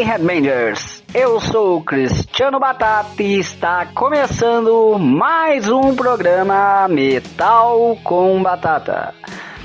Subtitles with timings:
[0.00, 1.02] Aí, Headbangers?
[1.12, 9.14] Eu sou Cristiano Batata e está começando mais um programa Metal com Batata.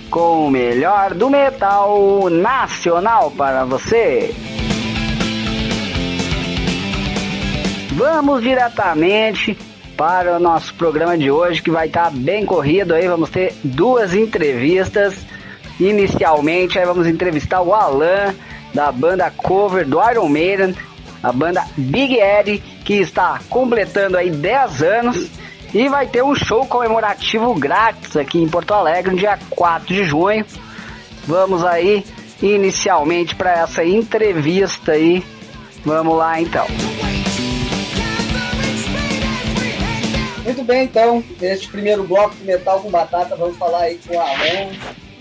[0.09, 4.35] Com o melhor do metal nacional para você.
[7.93, 9.57] Vamos diretamente
[9.95, 13.07] para o nosso programa de hoje que vai estar bem corrido aí.
[13.07, 15.15] Vamos ter duas entrevistas.
[15.79, 18.35] Inicialmente, aí vamos entrevistar o Alan
[18.75, 20.75] da banda cover do Iron Maiden,
[21.23, 25.29] a banda Big Ed, que está completando aí 10 anos
[25.73, 30.03] e vai ter um show comemorativo grátis aqui em Porto Alegre no dia 4 de
[30.03, 30.45] junho.
[31.25, 32.05] Vamos aí
[32.41, 35.23] inicialmente para essa entrevista aí.
[35.85, 36.67] Vamos lá então.
[40.43, 44.19] Muito bem, então, neste primeiro bloco de Metal com Batata, vamos falar aí com o
[44.19, 44.73] Alan,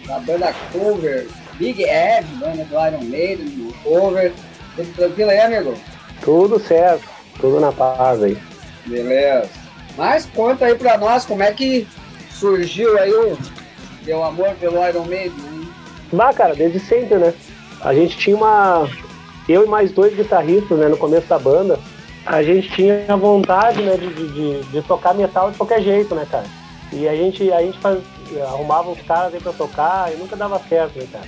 [0.07, 4.33] da banda cover Big Ed, banda do Iron Maiden, no cover.
[4.77, 5.75] Tudo tranquilo aí, amigo?
[6.21, 7.09] Tudo certo,
[7.41, 8.37] tudo na paz aí.
[8.87, 9.49] Beleza.
[9.97, 11.87] Mas conta aí pra nós como é que
[12.31, 13.39] surgiu aí o
[14.05, 15.33] teu amor pelo Iron Maiden.
[15.39, 15.69] Hein?
[16.13, 17.33] Bah, cara, desde sempre, né?
[17.81, 18.89] A gente tinha uma.
[19.49, 21.79] Eu e mais dois guitarristas, né, no começo da banda.
[22.27, 26.47] A gente tinha vontade, né, de, de, de tocar metal de qualquer jeito, né, cara?
[26.91, 27.99] E a gente, a gente faz,
[28.49, 31.27] arrumava os caras aí pra tocar e nunca dava certo, né, cara?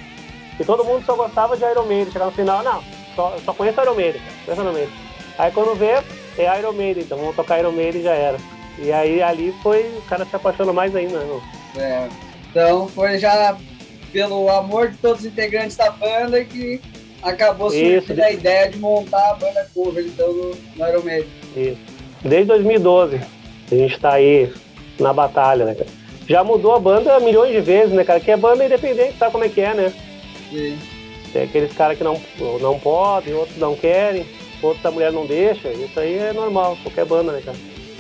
[0.59, 2.13] E todo mundo só gostava de Iron Maiden.
[2.13, 2.83] Chegar no final, não,
[3.15, 4.35] só, só conheço Iron Maiden, cara.
[4.45, 4.95] Conheço Iron Maiden.
[5.39, 6.03] Aí quando vê,
[6.39, 8.39] é Iron Maiden, então vamos tocar Iron Maiden e já era.
[8.79, 11.41] E aí ali foi, o cara se apaixonou mais ainda, né?
[11.77, 12.09] É.
[12.51, 13.57] Então foi já
[14.13, 16.81] pelo amor de todos os integrantes da banda que
[17.23, 21.29] acabou surgindo a ideia de montar a banda cover então no, no Iron Maiden.
[21.57, 21.81] Isso.
[22.23, 23.21] Desde 2012
[23.71, 24.53] a gente tá aí
[24.99, 25.91] na batalha, né, cara?
[26.29, 28.21] Já mudou a banda milhões de vezes, né, cara?
[28.21, 29.93] Que é banda independente, sabe como é que é, né?
[30.51, 30.79] Sim.
[31.33, 32.21] Tem aqueles caras que não,
[32.61, 34.27] não podem, outros não querem,
[34.63, 35.71] outros a mulher não deixa.
[35.71, 37.59] Isso aí é normal, qualquer banda, né, cara?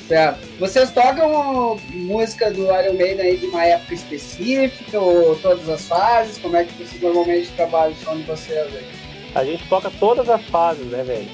[0.08, 0.38] Certo.
[0.60, 6.38] Vocês tocam música do Iron Maiden aí de uma época específica ou todas as fases?
[6.38, 8.86] Como é que vocês normalmente trabalham o som de vocês aí?
[9.34, 11.28] A gente toca todas as fases, né, velho?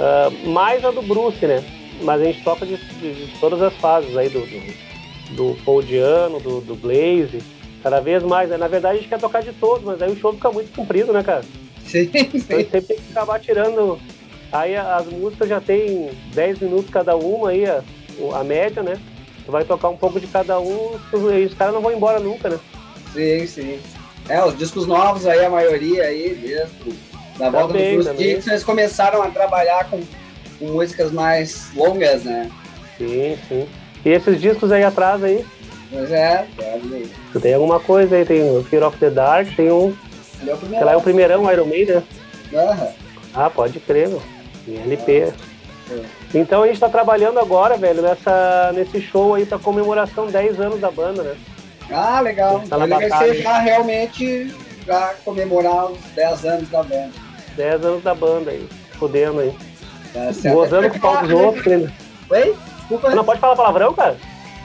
[0.00, 1.62] Uh, mais a do Bruce, né?
[2.02, 5.82] Mas a gente toca de, de, de todas as fases aí do, do, do Paul
[5.82, 7.38] Diano, do, do Blaze,
[7.84, 8.48] cada vez mais.
[8.48, 8.56] Né?
[8.56, 11.12] Na verdade, a gente quer tocar de todos, mas aí o show fica muito comprido,
[11.12, 11.42] né, cara?
[11.86, 12.30] Sim, sim.
[12.34, 14.00] Então sempre tem que acabar tirando.
[14.50, 17.82] Aí as músicas já tem 10 minutos cada uma, aí a,
[18.34, 18.98] a média, né?
[19.44, 22.58] Tu vai tocar um pouco de cada um, os caras não vão embora nunca, né?
[23.12, 23.78] Sim, sim.
[24.28, 26.96] É, os discos novos aí, a maioria aí mesmo.
[27.38, 30.00] Na volta também, do Bruce Dixon, eles começaram a trabalhar com,
[30.58, 32.50] com músicas mais longas, né?
[32.96, 33.68] Sim, sim.
[34.04, 35.44] E esses discos aí atrás aí,
[35.94, 36.44] Pois é,
[37.40, 39.96] Tem alguma coisa aí, tem o Fear of the Dark, tem um.
[40.40, 40.88] Ele é o primeirão.
[40.90, 42.02] é o primeirão Iron Maiden, né?
[42.52, 42.92] Uhum.
[43.32, 44.20] Ah, pode crer, meu.
[44.66, 45.32] Em LP.
[45.90, 46.04] Uhum.
[46.34, 50.80] Então a gente tá trabalhando agora, velho, nessa, nesse show aí pra comemoração 10 anos
[50.80, 51.36] da banda, né?
[51.92, 52.60] Ah, legal.
[52.68, 54.52] Tá Ele vai ser já realmente
[54.84, 57.10] pra comemorar os 10 anos da banda.
[57.56, 58.68] 10 anos da banda aí,
[58.98, 59.54] fodendo aí.
[60.12, 61.92] Tá Gozando com o pau dos outros, né?
[62.30, 62.56] Oi?
[62.78, 63.14] Desculpa.
[63.14, 64.16] Não pode falar palavrão, cara?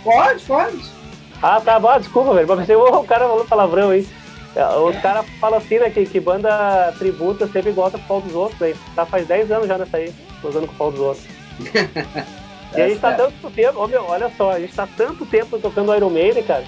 [0.03, 0.99] Pode, pode.
[1.41, 2.47] Ah, tá, bom, desculpa, velho.
[2.47, 4.07] Mas o cara falou palavrão aí.
[4.55, 8.22] É, os caras falam assim, né, que, que banda tributa sempre gosta com o pau
[8.22, 8.73] dos outros, né?
[8.95, 10.13] Tá faz 10 anos já nessa aí,
[10.44, 11.25] usando com o pau dos outros.
[12.75, 15.95] e a gente tá tanto tempo, meu, olha só, a gente tá tanto tempo tocando
[15.95, 16.63] Iron Maiden, cara,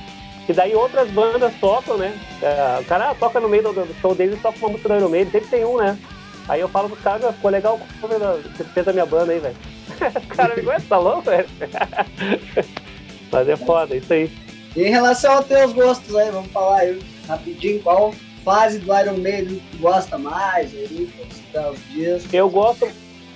[0.46, 2.16] que daí outras bandas tocam, né?
[2.42, 4.96] É, o cara toca no meio do, do show deles e toca uma música do
[4.98, 5.98] Iron Maiden, sempre tem um, né?
[6.48, 8.20] Aí eu falo pros caras, ficou legal o cover
[8.56, 9.56] que fez a minha banda aí, velho.
[10.30, 11.48] Os caras me conhecem, tá louco, velho?
[13.32, 14.32] Mas é foda, isso aí.
[14.76, 19.18] E em relação aos teus gostos aí, vamos falar aí rapidinho qual fase do Iron
[19.18, 21.10] Maiden tu gosta mais aí,
[21.72, 22.34] os dias.
[22.34, 22.88] Eu gosto,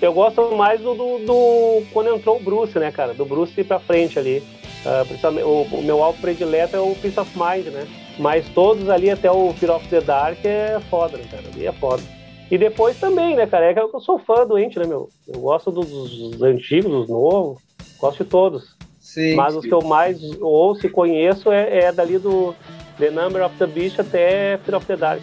[0.01, 3.13] eu gosto mais do, do, do, quando entrou o Bruce, né, cara?
[3.13, 4.43] Do Bruce pra frente ali.
[4.85, 7.87] Uh, o, o, meu álbum predileto é o Peace of Mind, né?
[8.19, 11.43] Mas todos ali até o Fear of the Dark é foda, né, cara?
[11.53, 12.03] Ali é foda.
[12.51, 13.65] E depois também, né, cara?
[13.65, 15.09] É que eu sou fã doente, né, meu?
[15.27, 17.59] Eu gosto dos, dos antigos, dos novos,
[17.99, 18.74] gosto de todos.
[19.15, 19.59] Sim, Mas sim.
[19.59, 22.53] os que eu mais ouço e conheço é, é, dali do
[22.99, 25.21] The Number of the Beast até Fear of the Dark.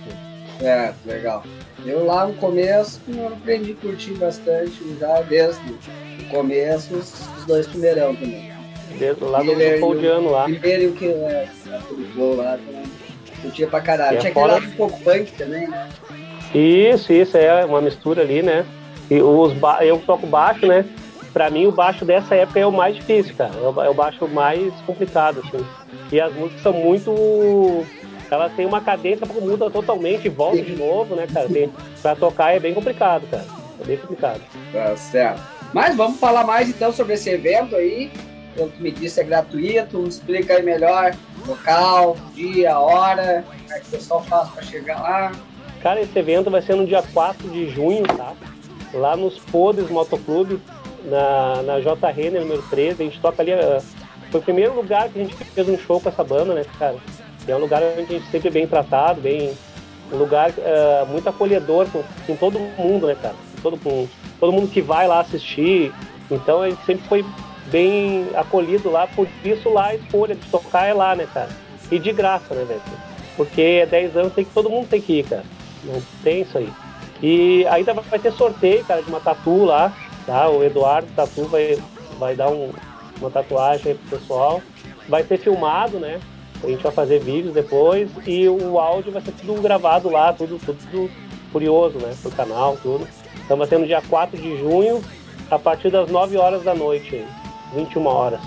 [0.63, 1.45] É, legal.
[1.85, 7.67] Eu lá no começo eu aprendi a curtir bastante já desde o começo, os dois
[7.67, 8.51] primeirão também.
[8.99, 10.45] Desde lá do, do Pauliano lá.
[10.45, 12.85] Primeiro e o que é, aquele lá também.
[13.43, 14.17] Curtia pra caralho.
[14.17, 15.87] É Tinha aquele lado um pouco punk também, né?
[16.55, 18.65] Isso, isso, é uma mistura ali, né?
[19.11, 19.53] E os
[19.83, 20.87] eu toco baixo, né?
[21.33, 23.53] Pra mim, o baixo dessa época é o mais difícil, cara.
[23.55, 25.65] É o, é baixo mais complicado, assim.
[26.11, 27.85] E as músicas são muito.
[28.31, 31.49] Elas têm uma cadência que muda totalmente e volta de novo, né, cara?
[31.49, 31.71] Tem,
[32.01, 33.45] pra tocar é bem complicado, cara.
[33.81, 34.41] é bem complicado.
[34.73, 35.41] Tá certo.
[35.73, 38.11] Mas vamos falar mais então sobre esse evento aí.
[38.55, 40.07] Pelo que me disse, é gratuito.
[40.07, 41.15] Explica aí melhor
[41.47, 45.33] local, dia, hora, como é que o pessoal faz para chegar lá.
[45.83, 48.35] Cara, esse evento vai ser no dia 4 de junho, tá?
[48.95, 50.61] Lá nos Podres Motoclube,
[51.05, 52.11] na, na J.
[52.11, 53.03] Renner, número 13.
[53.03, 53.53] A gente toca ali.
[53.53, 53.83] Uh,
[54.31, 56.97] foi o primeiro lugar que a gente fez um show com essa banda, né, cara?
[57.47, 59.53] é um lugar onde a gente sempre é bem tratado, bem.
[60.13, 63.35] Um lugar uh, muito acolhedor com, com todo mundo, né, cara?
[63.63, 64.07] Todo, com
[64.39, 65.93] todo mundo que vai lá assistir.
[66.31, 67.25] Então a gente sempre foi
[67.71, 71.49] bem acolhido lá, por isso lá a escolha de tocar é lá, né, cara?
[71.91, 72.83] E de graça, né, velho?
[73.37, 75.45] Porque é 10 anos tem que todo mundo tem que ir, cara.
[75.85, 76.71] Não tem isso aí.
[77.23, 79.93] E ainda vai ter sorteio, cara, de uma tatu lá,
[80.27, 80.49] tá?
[80.49, 81.79] O Eduardo Tatu vai,
[82.19, 82.71] vai dar um,
[83.21, 84.63] uma tatuagem aí pro pessoal.
[85.09, 86.21] Vai ser filmado, né?
[86.63, 90.59] A gente vai fazer vídeos depois e o áudio vai ser tudo gravado lá, tudo,
[90.59, 91.11] tudo, tudo
[91.51, 92.15] curioso, né?
[92.23, 93.07] Pro canal, tudo.
[93.45, 95.03] Então vai ser no dia 4 de junho,
[95.51, 97.25] a partir das 9 horas da noite,
[97.75, 98.41] 21 horas.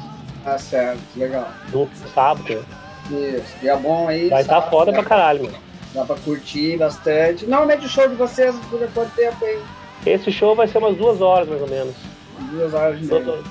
[0.45, 1.48] Ah, certo, legal.
[1.69, 2.66] Do sábado.
[3.12, 4.30] Isso, dia bom aí.
[4.30, 4.98] Vai estar tá foda né?
[4.98, 5.57] pra caralho, mano.
[5.94, 7.45] Dá pra curtir bastante.
[7.45, 9.60] Normalmente o show de vocês dura quanto tempo aí?
[10.06, 11.96] Esse show vai ser umas duas horas, mais ou menos.
[12.52, 13.44] Duas horas de meio.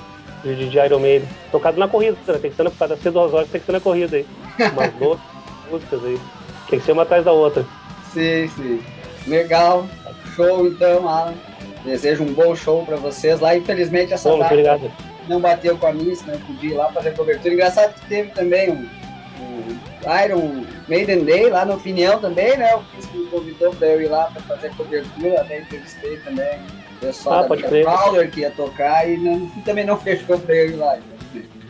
[0.45, 1.29] De, de Iron Maiden.
[1.51, 2.39] Tocado na corrida, né?
[2.39, 4.27] Tem que ser na, cada ser duas horas, tem que ser na corrida aí.
[4.73, 5.19] Umas duas
[5.71, 6.21] músicas aí.
[6.69, 7.65] Tem que ser uma atrás da outra.
[8.13, 8.83] Sim, sim.
[9.27, 9.87] Legal.
[10.37, 11.35] Show então, Alan.
[11.85, 13.57] Desejo um bom show para vocês lá.
[13.57, 14.91] Infelizmente essa bom, data
[15.29, 17.55] não bateu com a minha, senão eu podia ir lá fazer cobertura.
[17.55, 18.89] Engraçado que teve também um
[20.25, 22.75] Iron Maiden Day lá no Opinião também, né?
[22.75, 26.59] O Chris me convidou para eu ir lá para fazer cobertura, até entrevistei também
[26.97, 28.31] o pessoal ah, da pode crer.
[28.31, 30.99] Que ia tocar e não, também não fechou para eu ir lá.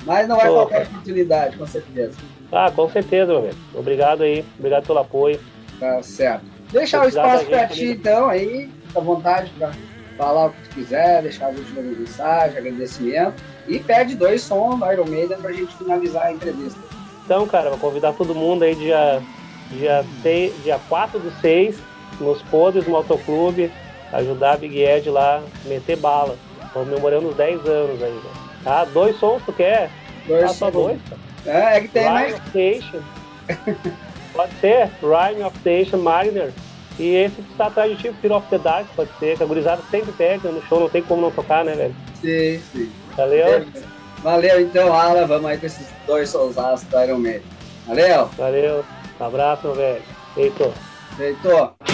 [0.05, 2.19] Mas não é Pô, qualquer oportunidade, com certeza.
[2.53, 3.57] Ah, com certeza, meu amigo.
[3.75, 5.41] Obrigado aí, obrigado pelo apoio.
[5.81, 6.45] Tá certo.
[6.71, 9.73] Deixar o espaço para ti, então, aí, fica à vontade para
[10.17, 13.43] falar o que tu quiser, deixar as últimas mensagens, agradecimento.
[13.67, 16.81] E pede dois sons do Iron Maiden pra gente finalizar a entrevista.
[17.25, 19.23] Então, cara, vou convidar todo mundo aí dia,
[19.71, 21.77] dia, seis, dia 4 do 6,
[22.21, 23.73] nos podres Motoclube,
[24.13, 26.37] ajudar a Big Ed lá, meter bala.
[26.73, 28.31] Comemorando os 10 anos aí, né?
[28.63, 28.85] Tá?
[28.85, 29.91] Dois sons, tu quer?
[30.27, 31.21] Dois ah, só dois, cara.
[31.47, 32.37] É, é que tem Rhyme mais.
[32.49, 33.01] Station.
[34.33, 36.53] Pode ser, Rhyme of Station, Mariner.
[36.99, 39.47] E esse que está atrás de ti, Fear of the Dark, pode ser, que a
[39.47, 41.95] gurizada sempre pega no show, não tem como não tocar, né, velho?
[42.21, 42.93] Sim, sim.
[43.17, 43.67] Valeu?
[44.25, 47.41] Valeu, então, Alan, vamos aí com esses dois soldados do Iron Man.
[47.87, 48.31] Valeu?
[48.39, 48.83] Valeu,
[49.21, 50.03] um abraço, velho.
[50.35, 50.73] Feito.
[51.19, 51.94] Feito.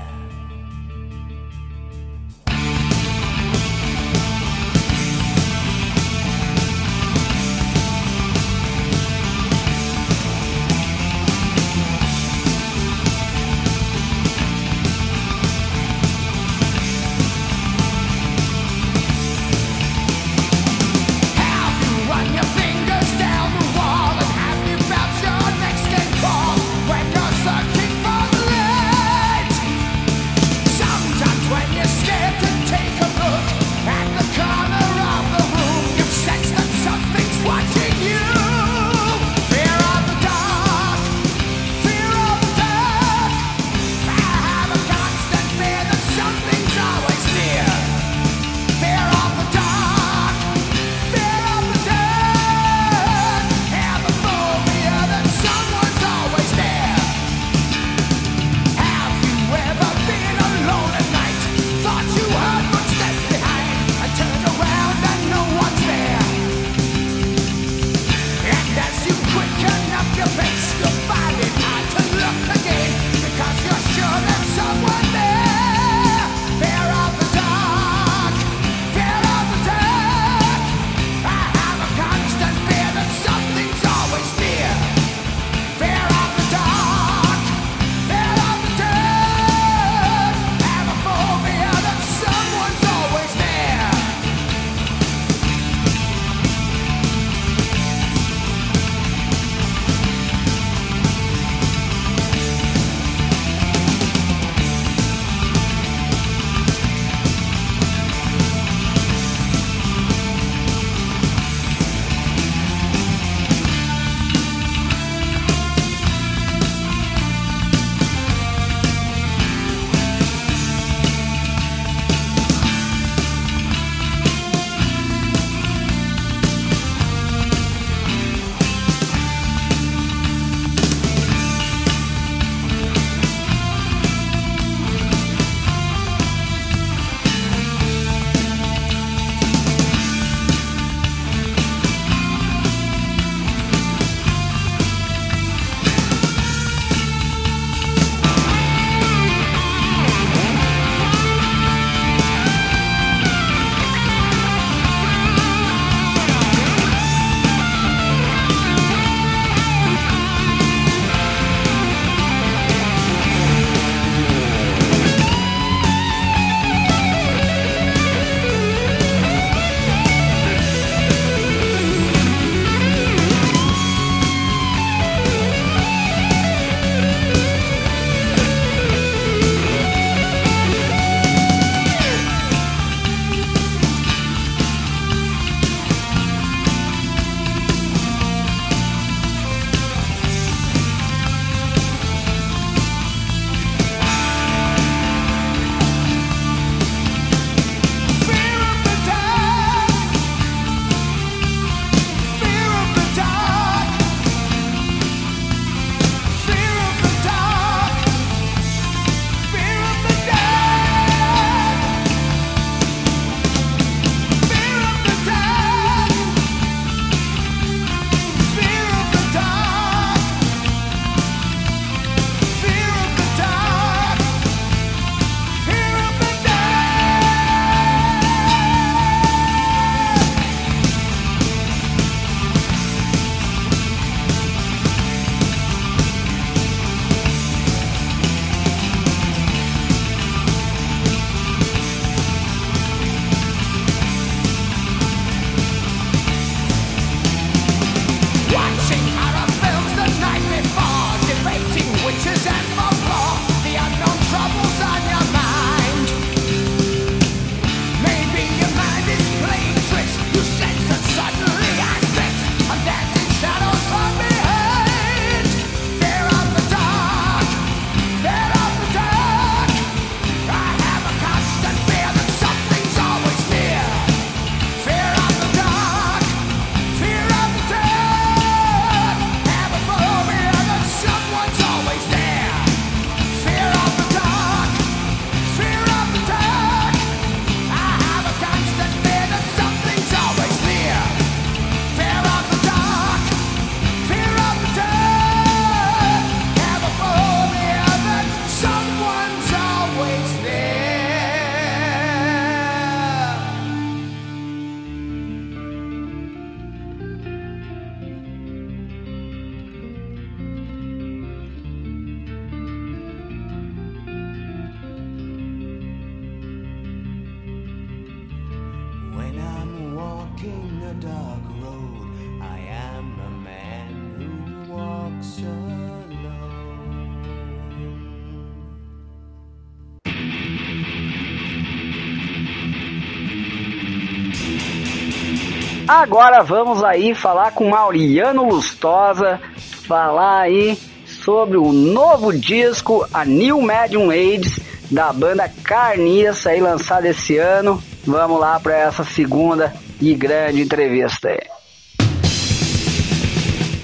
[336.01, 339.39] Agora vamos aí falar com Mauriano Lustosa,
[339.87, 347.05] falar aí sobre o novo disco, a New Medium Age, da banda Carniça, aí lançado
[347.05, 347.81] esse ano.
[348.03, 351.39] Vamos lá para essa segunda e grande entrevista aí.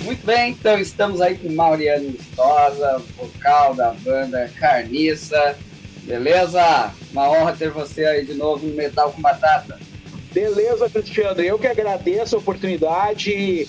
[0.04, 5.56] Muito bem, então estamos aí com Mauriano Lustosa, vocal da banda Carniça.
[6.02, 6.92] Beleza?
[7.12, 9.78] Uma honra ter você aí de novo no Metal com Batata.
[10.38, 11.42] Beleza, Cristiano.
[11.42, 13.68] Eu que agradeço a oportunidade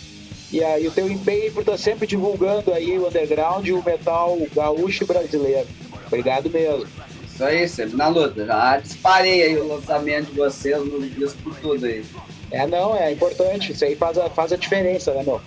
[0.53, 4.37] e aí o teu empenho por estar sempre divulgando aí o underground e o metal
[4.55, 5.67] gaúcho brasileiro.
[6.07, 6.87] Obrigado mesmo.
[7.27, 8.45] Isso aí, sempre na luta.
[8.45, 12.05] Já disparei aí o lançamento de vocês nos dias por tudo aí.
[12.51, 13.73] É, não, é importante.
[13.73, 15.41] Isso aí faz a, faz a diferença, né, meu?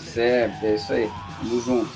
[0.00, 1.10] Certo, é isso aí.
[1.40, 1.90] Tamo junto.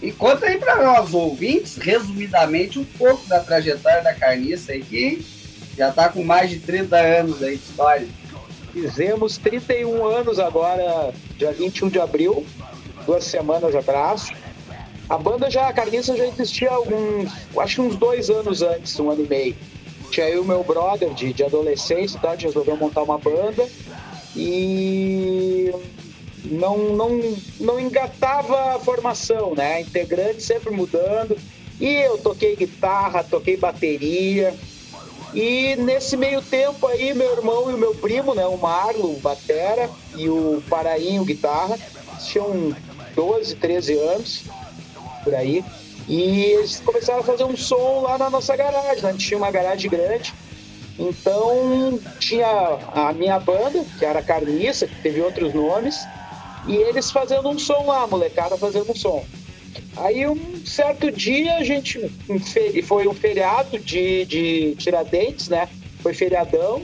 [0.00, 5.26] E conta aí para nós ouvintes, resumidamente, um pouco da trajetória da Carniça aí, que
[5.76, 8.08] já tá com mais de 30 anos aí de história.
[8.72, 12.44] Fizemos 31 anos agora, dia 21 de abril,
[13.06, 14.30] duas semanas atrás.
[15.08, 19.10] A banda já, a Carniça já existia alguns, acho que uns dois anos antes, um
[19.10, 19.56] ano e meio.
[20.10, 22.34] Tinha eu e meu brother de, de adolescência, tá?
[22.34, 23.68] resolveu montar uma banda
[24.34, 25.72] e
[26.44, 29.80] não, não, não engatava a formação, né?
[29.80, 31.36] Integrante sempre mudando.
[31.80, 34.54] E eu toquei guitarra, toquei bateria,
[35.34, 39.90] e nesse meio tempo aí, meu irmão e o meu primo, né, o Marlon, batera,
[40.16, 41.76] e o Parainho, guitarra,
[42.24, 42.74] tinham
[43.16, 44.44] 12, 13 anos,
[45.24, 45.64] por aí,
[46.06, 49.08] e eles começaram a fazer um som lá na nossa garagem, né?
[49.08, 50.32] a gente tinha uma garagem grande,
[50.98, 56.06] então tinha a minha banda, que era Carniça, que teve outros nomes,
[56.68, 59.24] e eles fazendo um som lá, molecada fazendo um som.
[59.96, 62.00] Aí um certo dia a gente
[62.84, 65.68] foi um feriado de, de Tiradentes, né?
[66.00, 66.82] Foi feriadão.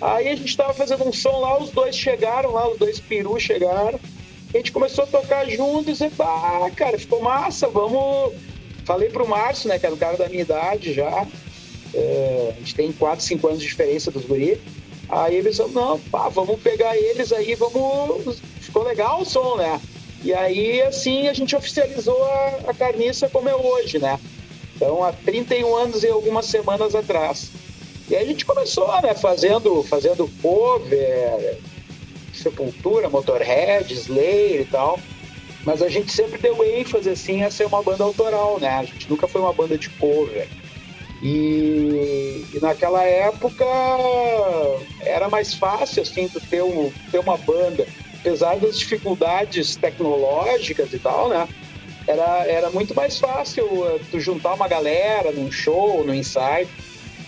[0.00, 3.42] Aí a gente estava fazendo um som lá, os dois chegaram lá, os dois perus
[3.42, 4.00] chegaram.
[4.52, 8.34] A gente começou a tocar juntos e, ah, cara, ficou massa, vamos.
[8.84, 11.26] Falei pro Márcio, né, que era o cara da minha idade já.
[11.94, 14.58] É, a gente tem 4, 5 anos de diferença dos guris.
[15.08, 18.40] Aí eles falaram, não, pá, vamos pegar eles aí, vamos.
[18.60, 19.80] Ficou legal o som, né?
[20.22, 24.18] E aí, assim, a gente oficializou a, a carniça como é hoje, né?
[24.76, 27.50] Então, há 31 anos e algumas semanas atrás.
[28.08, 31.58] E aí a gente começou, né, fazendo, fazendo cover,
[32.34, 34.98] Sepultura, Motorhead, Slayer e tal.
[35.64, 38.78] Mas a gente sempre deu ênfase, assim, a ser uma banda autoral, né?
[38.78, 40.48] A gente nunca foi uma banda de cover.
[41.22, 43.66] E, e naquela época
[45.02, 47.86] era mais fácil, assim, ter, um, ter uma banda
[48.20, 51.48] apesar das dificuldades tecnológicas e tal, né?
[52.06, 56.68] Era, era muito mais fácil uh, tu juntar uma galera num show, num ensaio.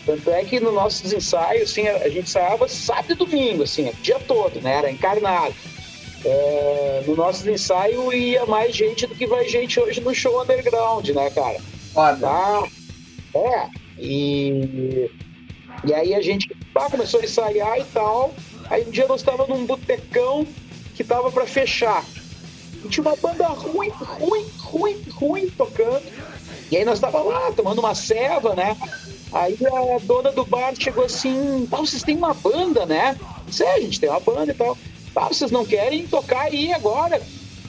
[0.04, 3.94] Tanto é que nos nossos ensaios, assim, a, gente ensaiava sábado e domingo, assim, o
[4.02, 4.78] dia todo, né?
[4.78, 5.54] Era encarnado.
[6.24, 11.08] É, no nosso ensaio ia mais gente do que vai gente hoje no show underground,
[11.10, 11.58] né, cara?
[11.92, 12.16] Foda.
[12.16, 12.68] Tá?
[13.34, 13.68] É.
[13.98, 15.10] E,
[15.84, 18.34] e aí a gente ah, começou a ensaiar e tal.
[18.70, 20.46] Aí um dia nós estávamos num botecão
[20.94, 22.04] que tava para fechar.
[22.84, 26.02] E tinha uma banda ruim, ruim, ruim, ruim tocando.
[26.70, 28.76] E aí nós tava lá tomando uma ceva, né?
[29.32, 33.16] Aí a dona do bar chegou assim: ah, vocês têm uma banda, né?
[33.46, 34.76] Disse, é, a gente tem uma banda e tal.
[35.14, 37.20] Ah, vocês não querem tocar aí agora?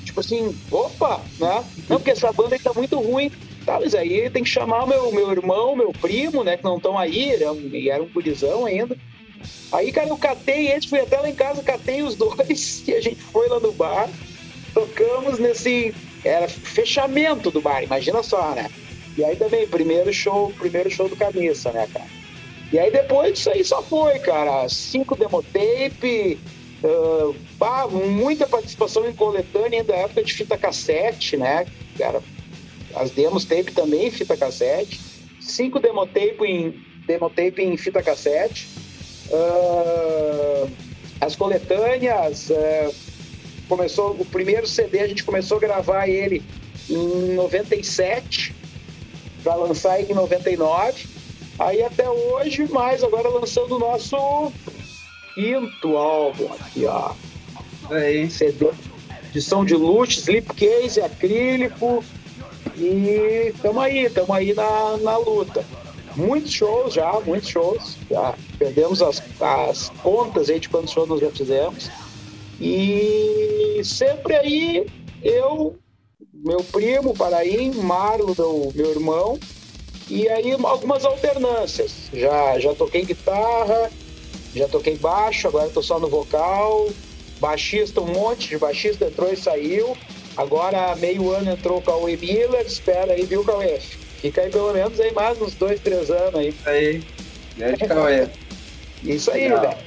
[0.04, 1.64] Tipo assim, opa, né?
[1.90, 3.32] Não, porque essa banda aí tá muito ruim.
[3.66, 6.58] Tá, mas aí tem que chamar meu, meu irmão, meu primo, né?
[6.58, 8.98] Que não estão aí, era um, era um gurizão ainda.
[9.72, 13.02] Aí, cara, eu catei eles, fui até lá em casa, catei os dois e a
[13.02, 14.10] gente foi lá no bar,
[14.74, 15.94] tocamos nesse.
[16.24, 18.70] Era fechamento do bar, imagina só, né?
[19.18, 22.08] E aí também, primeiro show, primeiro show do Camisa, né, cara?
[22.72, 24.68] E aí depois disso aí só foi, cara.
[24.70, 26.40] Cinco demotape,
[26.84, 31.66] uh, ah, muita participação em coletânea ainda época de fita cassete, né?
[31.98, 32.22] Cara,
[32.96, 35.00] as demos tape também, fita cassete.
[35.40, 36.74] Cinco demotape em,
[37.06, 38.68] demotape em fita cassete.
[39.30, 40.70] Uh,
[41.20, 42.96] as coletâneas, uh,
[43.68, 46.44] começou o primeiro CD, a gente começou a gravar ele
[46.90, 48.54] em 97,
[49.44, 51.08] para lançar em 99.
[51.60, 54.52] Aí até hoje, mais agora lançando o nosso
[55.36, 57.14] quinto álbum aqui, ó.
[57.90, 58.30] Aí.
[58.30, 58.70] CD
[59.32, 62.04] de som de luxo, slipcase, acrílico.
[62.78, 65.66] E estamos aí, estamos aí na, na luta
[66.16, 67.98] muitos shows já, muitos shows.
[68.10, 68.34] Já
[68.64, 71.90] perdemos as, as contas aí de quantos shows nós já fizemos.
[72.62, 74.88] E sempre aí
[75.22, 75.76] eu,
[76.34, 79.38] meu primo, Paraim, Marlo, meu, meu irmão,
[80.10, 82.10] e aí algumas alternâncias.
[82.14, 83.92] Já, já toquei guitarra,
[84.56, 86.88] já toquei baixo, agora estou só no vocal.
[87.42, 89.98] baixista, um monte de baixista entrou e saiu.
[90.38, 93.80] Agora, meio ano entrou o Cauê Miller, espera aí, viu, Cauê?
[94.22, 96.54] Fica aí pelo menos aí mais uns dois, três anos aí.
[96.66, 97.04] Aí.
[97.58, 98.30] Grande Cauê.
[99.04, 99.78] Isso aí, velho.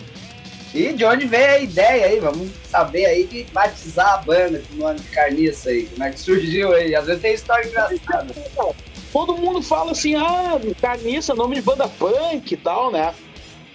[0.74, 2.20] E de onde veio a ideia aí?
[2.20, 5.86] Vamos saber aí de batizar a banda com o nome de carniça aí.
[5.86, 6.94] Como é que surgiu aí?
[6.94, 8.34] Às vezes tem história engraçada.
[9.12, 13.14] Todo mundo fala assim, ah, carniça, nome de banda punk e tal, né?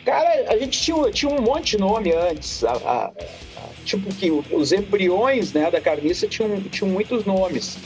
[0.06, 2.64] Cara, a gente tinha, tinha um monte de nome antes.
[2.64, 7.78] a- a- a- tipo que os embriões né, da carniça tinham, tinham muitos nomes.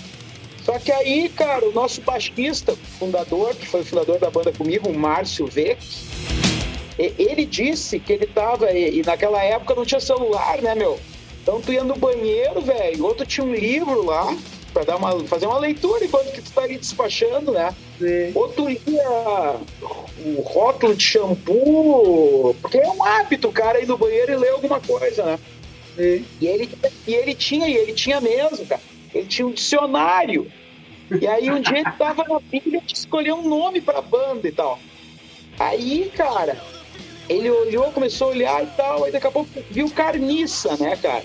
[0.65, 4.89] Só que aí, cara, o nosso baixista, fundador, que foi o fundador da banda comigo,
[4.89, 5.77] o Márcio Vec,
[6.97, 8.71] ele disse que ele tava.
[8.71, 10.99] E, naquela época não tinha celular, né, meu?
[11.41, 14.35] Então tu ia no banheiro, velho, outro tinha um livro lá,
[14.73, 17.73] pra dar uma, fazer uma leitura enquanto que tu tá ali despachando, né?
[18.33, 19.55] Outro lia
[20.25, 24.49] o rótulo de shampoo, porque é um hábito o cara ir no banheiro e ler
[24.49, 25.39] alguma coisa, né?
[25.95, 26.25] Sim.
[26.41, 26.69] E ele,
[27.07, 28.81] e ele tinha, e ele tinha mesmo, cara.
[29.13, 30.51] Ele tinha um dicionário.
[31.21, 34.51] E aí um dia ele tava na Bíblia de escolher um nome pra banda e
[34.51, 34.79] tal.
[35.57, 36.57] Aí, cara,
[37.27, 41.23] ele olhou, começou a olhar e tal, aí daqui a pouco viu carniça, né, cara?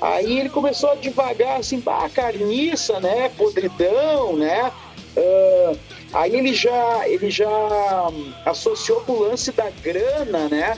[0.00, 3.30] Aí ele começou a devagar, assim, bah, carniça, né?
[3.36, 4.72] Podridão, né?
[5.16, 5.72] Ah,
[6.12, 7.48] aí ele já, ele já
[8.08, 10.76] hum, associou com o lance da grana, né?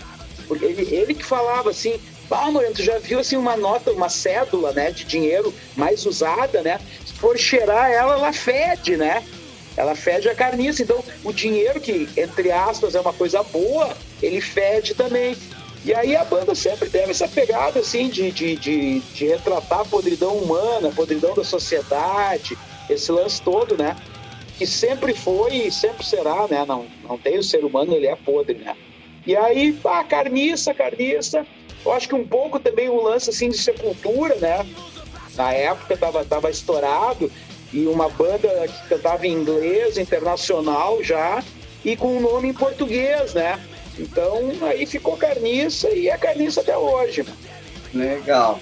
[0.49, 4.09] Porque ele, ele que falava assim, bah, Moreno, tu já viu assim uma nota, uma
[4.09, 6.81] cédula, né, de dinheiro mais usada, né?
[7.07, 9.23] Se for cheirar ela, ela fede, né?
[9.77, 10.83] Ela fede a carniça.
[10.83, 15.37] Então, o dinheiro, que, entre aspas, é uma coisa boa, ele fede também.
[15.85, 19.85] E aí a banda sempre teve essa pegada, assim, de, de, de, de retratar a
[19.85, 22.57] podridão humana, a podridão da sociedade,
[22.89, 23.97] esse lance todo, né?
[24.57, 26.65] Que sempre foi e sempre será, né?
[26.67, 28.77] Não, não tem o ser humano, ele é podre, né?
[29.27, 31.45] E aí, ah, carniça, carniça.
[31.85, 34.65] Eu acho que um pouco também o lance, assim, de sepultura, né?
[35.35, 37.31] Na época tava, tava estourado
[37.73, 41.43] e uma banda que cantava em inglês, internacional já,
[41.85, 43.59] e com um nome em português, né?
[43.99, 47.25] Então aí ficou carniça e é carniça até hoje.
[47.93, 48.61] Legal.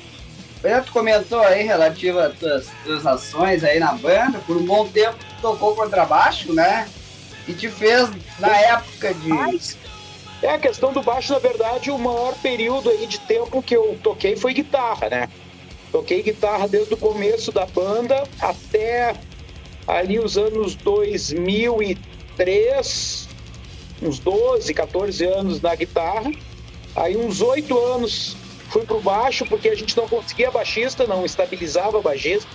[0.62, 4.38] Bem, tu comentou aí relativa às tuas, tuas ações aí na banda.
[4.46, 6.88] Por um bom tempo tu tocou contrabaixo, né?
[7.48, 9.28] E te fez, na época de.
[9.28, 9.78] Mas
[10.42, 13.98] é a questão do baixo, na verdade, o maior período aí de tempo que eu
[14.02, 15.28] toquei foi guitarra, né?
[15.92, 19.14] Toquei guitarra desde o começo da banda até
[19.86, 23.28] ali os anos 2003,
[24.02, 26.30] uns 12, 14 anos na guitarra.
[26.96, 28.36] Aí uns 8 anos
[28.68, 32.48] fui pro baixo porque a gente não conseguia baixista, não estabilizava baixista.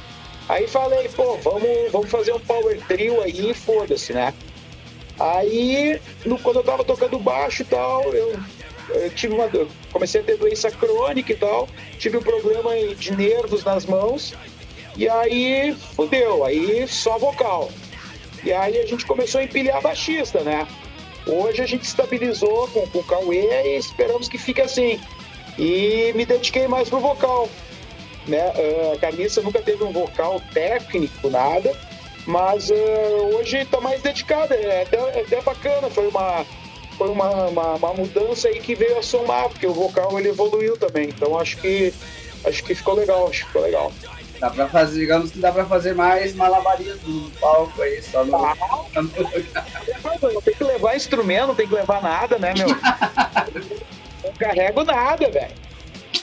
[0.47, 4.33] Aí falei, pô, vamos, vamos fazer um power trio aí foda-se, né?
[5.19, 8.37] Aí, no- quando eu tava tocando baixo e tal, eu,
[9.15, 9.49] tive uma.
[9.91, 11.67] comecei a ter doença crônica e tal,
[11.97, 14.33] tive um problema de nervos nas mãos,
[14.97, 17.69] e aí fudeu, aí só vocal.
[18.43, 20.67] E aí a gente começou a empilhar baixista, né?
[21.25, 24.99] Hoje a gente estabilizou com, com o Cauê e esperamos que fique assim.
[25.57, 27.49] E me dediquei mais pro vocal.
[28.27, 28.39] Né?
[28.41, 31.75] Ah, A Carniça nunca teve um vocal técnico, nada,
[32.27, 32.75] mas ah,
[33.35, 36.45] hoje está mais dedicada, é é até bacana, foi uma
[36.97, 40.77] foi uma, uma, uma mudança aí que veio a somar, porque o vocal ele evoluiu
[40.77, 41.93] também, então acho que
[42.45, 43.91] acho que ficou legal, acho que ficou legal.
[44.39, 48.31] Dá pra fazer, digamos que dá pra fazer mais malabarismo no palco aí, só no.
[48.31, 48.47] Não
[50.41, 52.67] tem que levar instrumento, não tem que levar nada, né, meu?
[54.23, 55.55] não carrego nada, velho.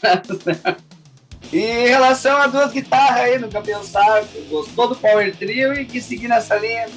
[1.53, 6.03] E em relação a duas guitarras aí, nunca pensaram, gostou do Power Trio e quis
[6.03, 6.89] seguir nessa linha.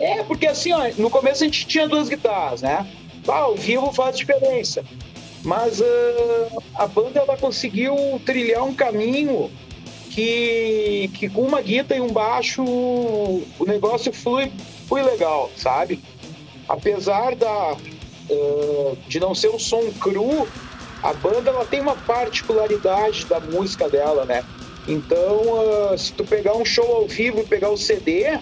[0.00, 2.86] É, porque assim, ó, no começo a gente tinha duas guitarras, né?
[3.26, 4.84] Ah, ao vivo faz diferença.
[5.44, 7.94] Mas ah, a banda ela conseguiu
[8.24, 9.50] trilhar um caminho
[10.10, 14.52] que, que com uma guitarra e um baixo o negócio flui,
[14.86, 16.00] flui legal, sabe?
[16.68, 17.76] Apesar da,
[18.30, 20.46] ah, de não ser um som cru,
[21.02, 24.44] a banda ela tem uma particularidade da música dela, né?
[24.86, 28.38] Então, ah, se tu pegar um show ao vivo e pegar o CD,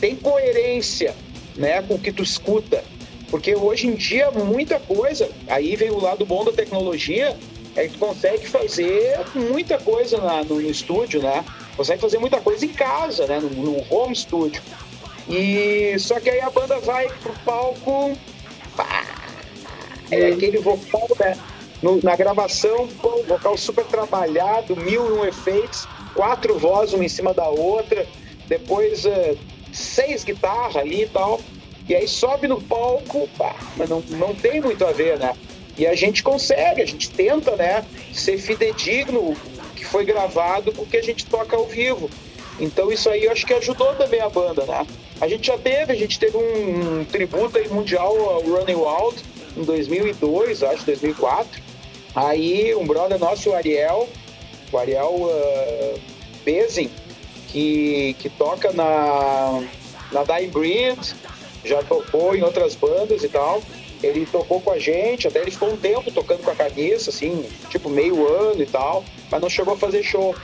[0.00, 1.14] tem coerência
[1.56, 2.82] né, com o que tu escuta.
[3.30, 7.36] Porque hoje em dia, muita coisa, aí vem o lado bom da tecnologia,
[7.76, 11.44] é que tu consegue fazer muita coisa na- no, no estúdio, né?
[11.76, 13.38] Consegue fazer muita coisa em casa, né?
[13.38, 14.62] No, no home studio.
[15.28, 18.16] E só que aí a banda vai pro palco,
[18.74, 19.04] pá,
[20.10, 21.36] é aquele vocal, né?
[21.82, 27.08] No- na gravação, pô, vocal super trabalhado, mil e um efeitos, quatro vozes uma em
[27.08, 28.06] cima da outra,
[28.48, 29.36] depois eh,
[29.78, 31.40] seis guitarras ali e tal.
[31.88, 35.34] E aí sobe no palco, pá, mas não, não tem muito a ver, né?
[35.76, 39.34] E a gente consegue, a gente tenta, né, ser fidedigno
[39.74, 42.10] que foi gravado com o que a gente toca ao vivo.
[42.60, 44.86] Então isso aí eu acho que ajudou também a banda, né?
[45.20, 49.22] A gente já teve, a gente teve um, um tributo aí mundial ao Running Wild
[49.56, 51.62] em 2002, acho, 2004.
[52.14, 54.08] Aí um brother nosso, o Ariel,
[54.72, 56.00] o Ariel uh,
[56.44, 56.90] Bezin,
[57.48, 59.62] que, que toca na,
[60.12, 60.98] na Dying Breed,
[61.64, 63.62] já tocou em outras bandas e tal.
[64.02, 67.44] Ele tocou com a gente, até ele ficou um tempo tocando com a cabeça, assim,
[67.68, 70.36] tipo meio ano e tal, mas não chegou a fazer show.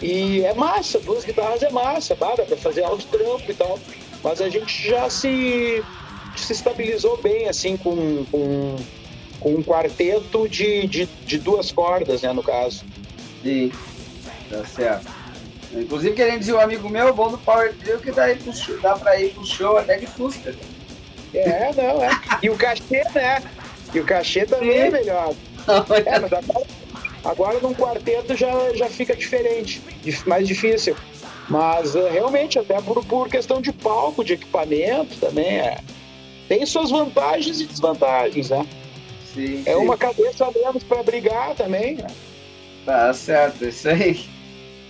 [0.00, 3.78] E é massa, duas guitarras é massa, dá pra fazer alto trampo e tal.
[4.22, 5.82] Mas a gente já se,
[6.36, 8.76] se estabilizou bem, assim, com, com,
[9.40, 12.84] com um quarteto de, de, de duas cordas, né, no caso.
[13.42, 13.72] Sim,
[14.48, 15.19] tá certo.
[15.72, 19.20] Inclusive, querendo dizer, um amigo meu, bom do Power Trio, que dá, show, dá pra
[19.20, 20.54] ir pro show até de Fusca.
[21.32, 22.10] É, não, é.
[22.42, 23.42] E o cachê, né?
[23.94, 25.32] E o cachê também é melhor.
[26.04, 26.66] É, mas agora,
[27.24, 30.96] agora num quarteto já, já fica diferente, dif- mais difícil.
[31.48, 35.78] Mas eh, realmente, até por, por questão de palco, de equipamento também, é.
[36.48, 38.66] Tem suas vantagens e desvantagens, né?
[39.32, 39.76] Sim, É sim.
[39.76, 42.06] uma cabeça a menos pra brigar também, né?
[42.84, 44.24] Tá certo, isso aí.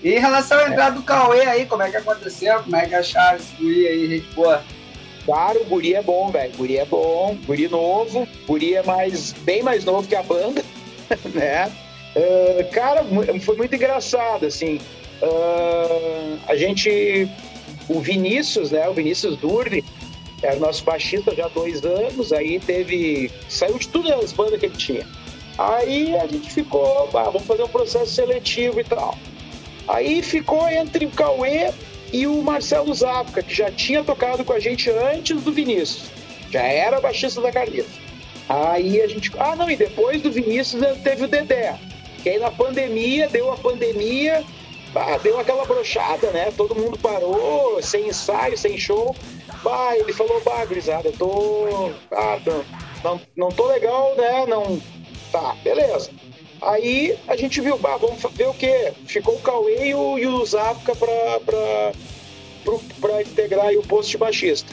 [0.02, 2.62] E em relação à entrada do Cauê aí, como é que aconteceu?
[2.62, 4.62] Como é que acharam esse guri aí, gente boa?
[5.26, 6.52] Claro, o guri é bom, velho.
[6.56, 10.64] Guri é bom, guri novo, guri é mais, bem mais novo que a banda,
[11.34, 11.70] né?
[12.16, 13.04] Ah, cara,
[13.42, 14.80] foi muito engraçado, assim.
[15.22, 17.28] Ah, a gente,
[17.88, 18.88] o Vinícius, né?
[18.88, 19.84] O Vinícius Durri,
[20.42, 24.66] era nosso baixista já há dois anos, aí teve, saiu de todas as bandas que
[24.66, 25.06] ele tinha.
[25.58, 29.18] Aí a gente ficou, "Bah, vamos fazer um processo seletivo e tal.
[29.90, 31.72] Aí ficou entre o Cauê
[32.12, 36.10] e o Marcelo Zapka, que já tinha tocado com a gente antes do Vinícius.
[36.50, 37.88] Já era baixista da Carlita.
[38.48, 39.30] Aí a gente.
[39.38, 41.78] Ah, não, e depois do Vinícius teve o Dedé.
[42.22, 44.44] Que aí na pandemia, deu a pandemia,
[45.22, 46.52] deu aquela brochada, né?
[46.56, 49.14] Todo mundo parou, sem ensaio, sem show.
[49.62, 51.92] Bah, ele falou, bah, gurizada, eu tô.
[52.12, 52.64] Ah, não,
[53.04, 54.46] não, não tô legal, né?
[54.46, 54.80] Não.
[55.30, 56.10] Tá, beleza.
[56.62, 58.92] Aí a gente viu, bah, vamos ver o quê?
[59.06, 61.92] Ficou o Cauê e o, e o Zapka pra
[63.22, 64.70] integrar o posto de baixista.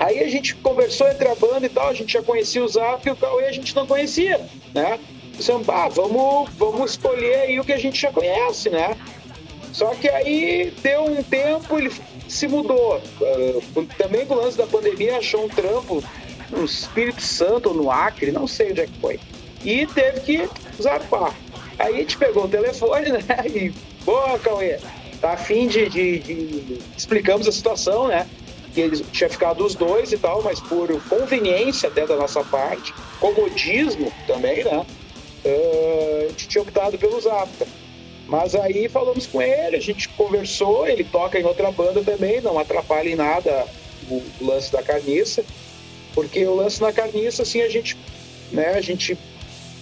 [0.00, 3.10] Aí a gente conversou entre a banda e tal, a gente já conhecia o Zapka
[3.10, 4.40] e o Cauê a gente não conhecia,
[4.74, 4.98] né?
[5.36, 8.96] Pensamos, ah, vamos, vamos escolher aí o que a gente já conhece, né?
[9.72, 11.90] Só que aí deu um tempo, ele
[12.26, 13.00] se mudou.
[13.20, 16.02] Ah, também com o lance da pandemia, achou um trampo
[16.50, 19.20] no Espírito Santo ou no Acre, não sei onde é que foi.
[19.64, 20.48] E teve que
[20.80, 21.34] zarpar.
[21.78, 23.22] Aí a gente pegou o telefone, né?
[23.46, 23.72] E,
[24.04, 24.78] boa, Cauê,
[25.20, 28.26] tá afim de, de, de- Explicamos a situação, né?
[28.74, 32.94] Que eles tinha ficado os dois e tal, mas por conveniência até da nossa parte,
[33.20, 34.84] comodismo também, né?
[35.44, 37.66] Ah, a gente tinha optado pelo Zapka.
[38.26, 42.58] Mas aí falamos com ele, a gente conversou, ele toca em outra banda também, não
[42.58, 43.66] atrapalha em nada
[44.08, 45.44] o lance da carniça,
[46.14, 47.96] porque o lance na carniça, assim, a gente,
[48.50, 49.18] né, a gente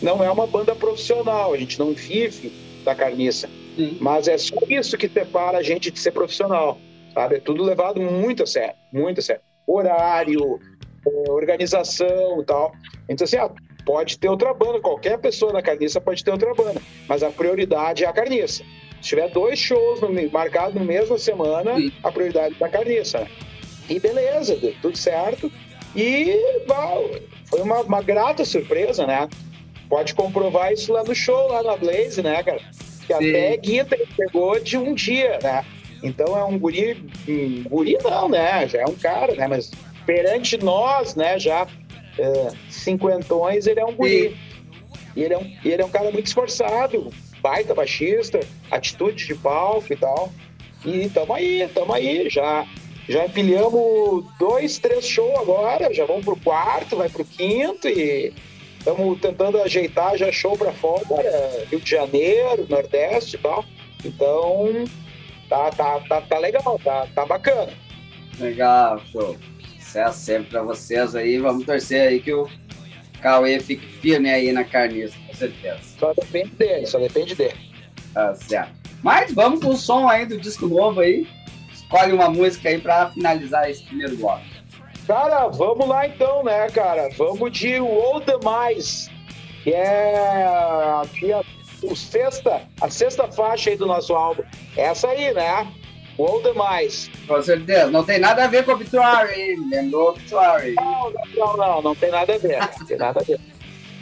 [0.02, 2.52] não é uma banda profissional, a gente não vive
[2.84, 3.98] da carniça, Sim.
[4.00, 6.78] mas é só isso que separa a gente de ser profissional,
[7.12, 7.36] sabe?
[7.36, 9.42] É tudo levado muito a sério, muito a sério.
[9.66, 10.58] Horário,
[11.06, 12.72] eh, organização e tal.
[13.08, 13.50] Então, assim, ah,
[13.84, 18.04] pode ter outra banda, qualquer pessoa na carniça pode ter outra banda, mas a prioridade
[18.04, 18.64] é a carniça.
[19.00, 21.92] Se tiver dois shows no, marcados na mesma semana, Sim.
[22.02, 23.20] a prioridade é da carniça.
[23.20, 23.30] né?
[23.88, 25.50] E beleza, deu tudo certo.
[25.96, 26.96] E bah,
[27.46, 29.28] foi uma, uma grata surpresa, né?
[29.90, 32.60] Pode comprovar isso lá no show, lá na Blaze, né, cara?
[33.06, 33.30] Que Sim.
[33.30, 35.64] até guita pegou de um dia, né?
[36.00, 36.96] Então é um guri,
[37.28, 38.68] um guri não, né?
[38.68, 39.48] Já é um cara, né?
[39.48, 39.72] Mas
[40.06, 41.66] perante nós, né, já
[42.16, 44.36] é, cinquentões, ele é um guri.
[45.16, 47.12] E ele é um, ele é um cara muito esforçado,
[47.42, 48.38] baita baixista,
[48.70, 50.32] atitude de palco e tal.
[50.84, 52.64] E tamo aí, tamo aí, já,
[53.08, 58.32] já empilhamos dois, três shows agora, já vamos pro quarto, vai pro quinto e
[58.80, 61.04] estamos tentando ajeitar já show pra fora,
[61.70, 63.64] Rio de Janeiro, Nordeste e tal.
[64.04, 64.84] Então,
[65.48, 67.72] tá, tá, tá, tá legal, tá, tá bacana.
[68.38, 69.36] Legal, show.
[69.78, 71.38] Sucesso sempre pra vocês aí.
[71.38, 72.48] Vamos torcer aí que o
[73.20, 75.80] Cauê fique firme aí na carniça, com certeza.
[75.98, 77.58] Só depende dele, só depende dele.
[78.14, 78.72] Tá certo.
[79.02, 81.26] Mas vamos com o som aí do disco novo aí.
[81.72, 84.49] Escolhe uma música aí pra finalizar esse primeiro bloco.
[85.10, 87.08] Cara, vamos lá então, né, cara?
[87.18, 89.10] Vamos de All the Mais,
[89.64, 90.46] que é
[91.02, 91.42] aqui a,
[91.82, 94.44] o sexta, a sexta faixa aí do nosso álbum.
[94.76, 95.66] Essa aí, né?
[96.16, 97.10] All the Mais.
[97.26, 97.90] Com certeza.
[97.90, 100.76] Não tem nada a ver com o Obituary, lembrou Obituary.
[100.76, 103.40] Não, não, não, não, não tem nada a ver, não tem nada a ver.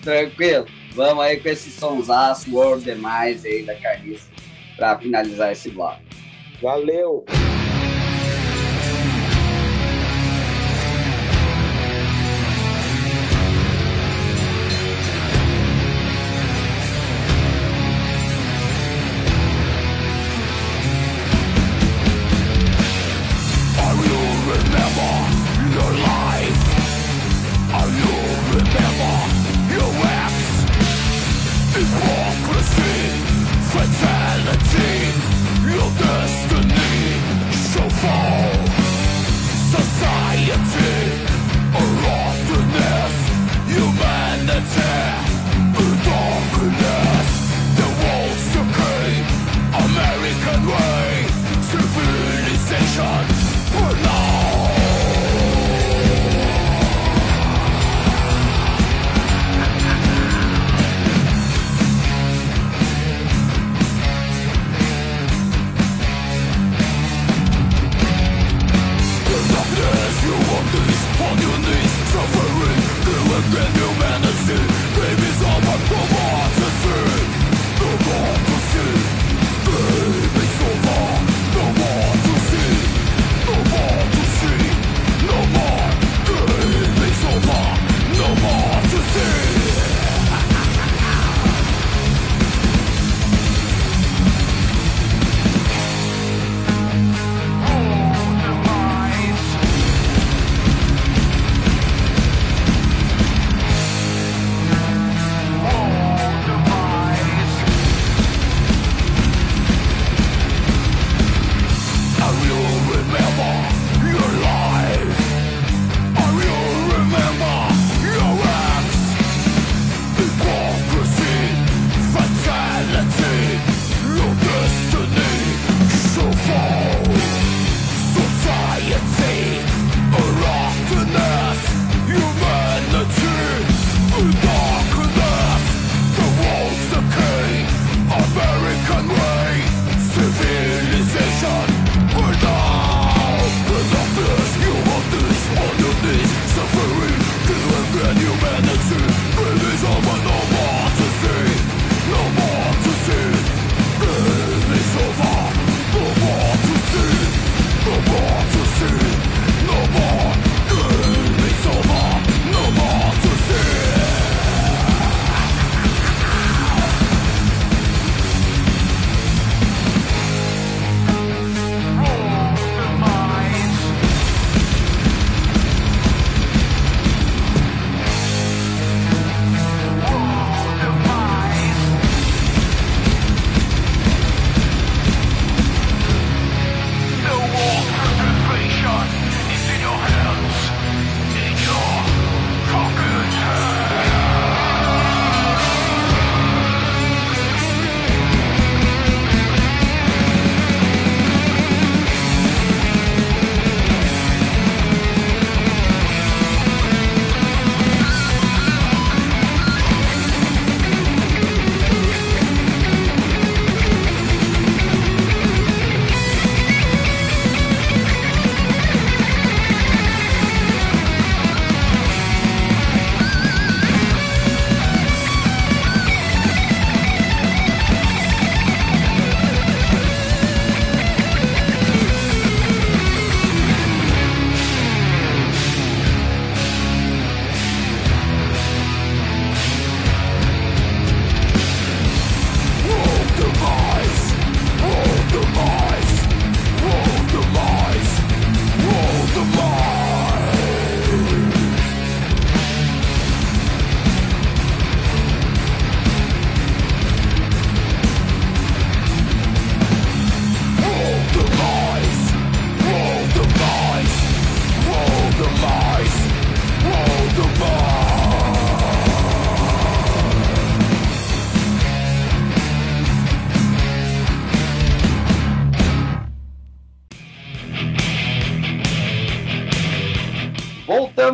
[0.02, 0.66] Tranquilo.
[0.92, 4.28] Vamos aí com esse sonsaço World Demais aí da Carniça
[4.76, 6.02] pra finalizar esse bloco.
[6.60, 7.24] Valeu!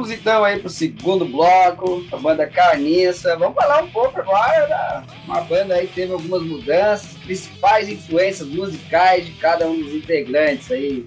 [0.04, 3.38] Voltamos então aí pro segundo bloco, a banda Carniça.
[3.38, 8.46] Vamos falar um pouco agora da uma banda aí que teve algumas mudanças, principais influências
[8.48, 11.06] musicais de cada um dos integrantes aí.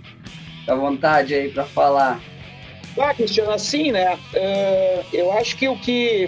[0.68, 2.20] À vontade aí para falar.
[3.00, 4.18] Ah, Cristiano, assim, né?
[4.34, 6.28] eh, eu acho que o que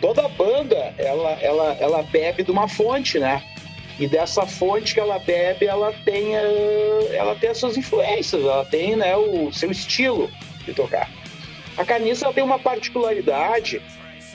[0.00, 3.42] toda banda ela, ela, ela bebe de uma fonte, né?
[3.98, 8.64] E dessa fonte que ela bebe, ela tem, eh, ela tem as suas influências, ela
[8.64, 10.30] tem né, o seu estilo
[10.64, 11.19] de tocar.
[11.80, 13.80] A Carniça ela tem uma particularidade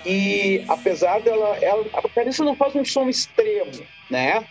[0.04, 3.72] e apesar dela, ela, a Carniça não faz um som extremo,
[4.10, 4.44] né?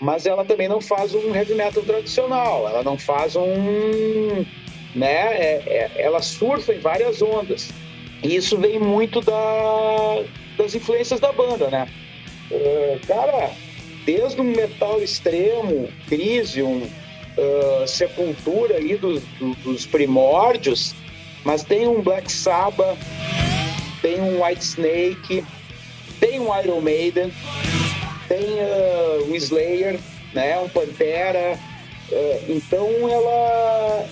[0.00, 4.46] Mas ela também não faz um heavy metal tradicional, ela não faz um,
[4.94, 5.36] né?
[5.36, 7.68] É, é, ela surfa em várias ondas.
[8.22, 10.24] E isso vem muito da,
[10.56, 11.86] das influências da banda, né?
[12.50, 13.50] Uh, cara,
[14.06, 16.80] desde um metal extremo, Crisium,
[17.36, 19.20] uh, Sepultura do,
[19.62, 20.94] dos primórdios,
[21.44, 22.98] mas tem um Black Sabbath,
[24.02, 25.44] tem um White Snake,
[26.20, 27.32] tem um Iron Maiden,
[28.28, 29.98] tem uh, um Slayer,
[30.34, 31.58] né, um Pantera.
[32.10, 34.08] Uh, então ela,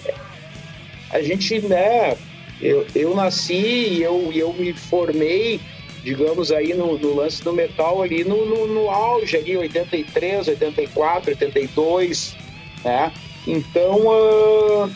[1.11, 2.17] a gente, né,
[2.61, 5.61] eu, eu nasci e eu, eu me formei,
[6.03, 11.31] digamos aí no, no lance do metal ali no, no, no, auge ali, 83, 84,
[11.31, 12.37] 82,
[12.85, 13.13] né?
[13.47, 14.91] Então uh,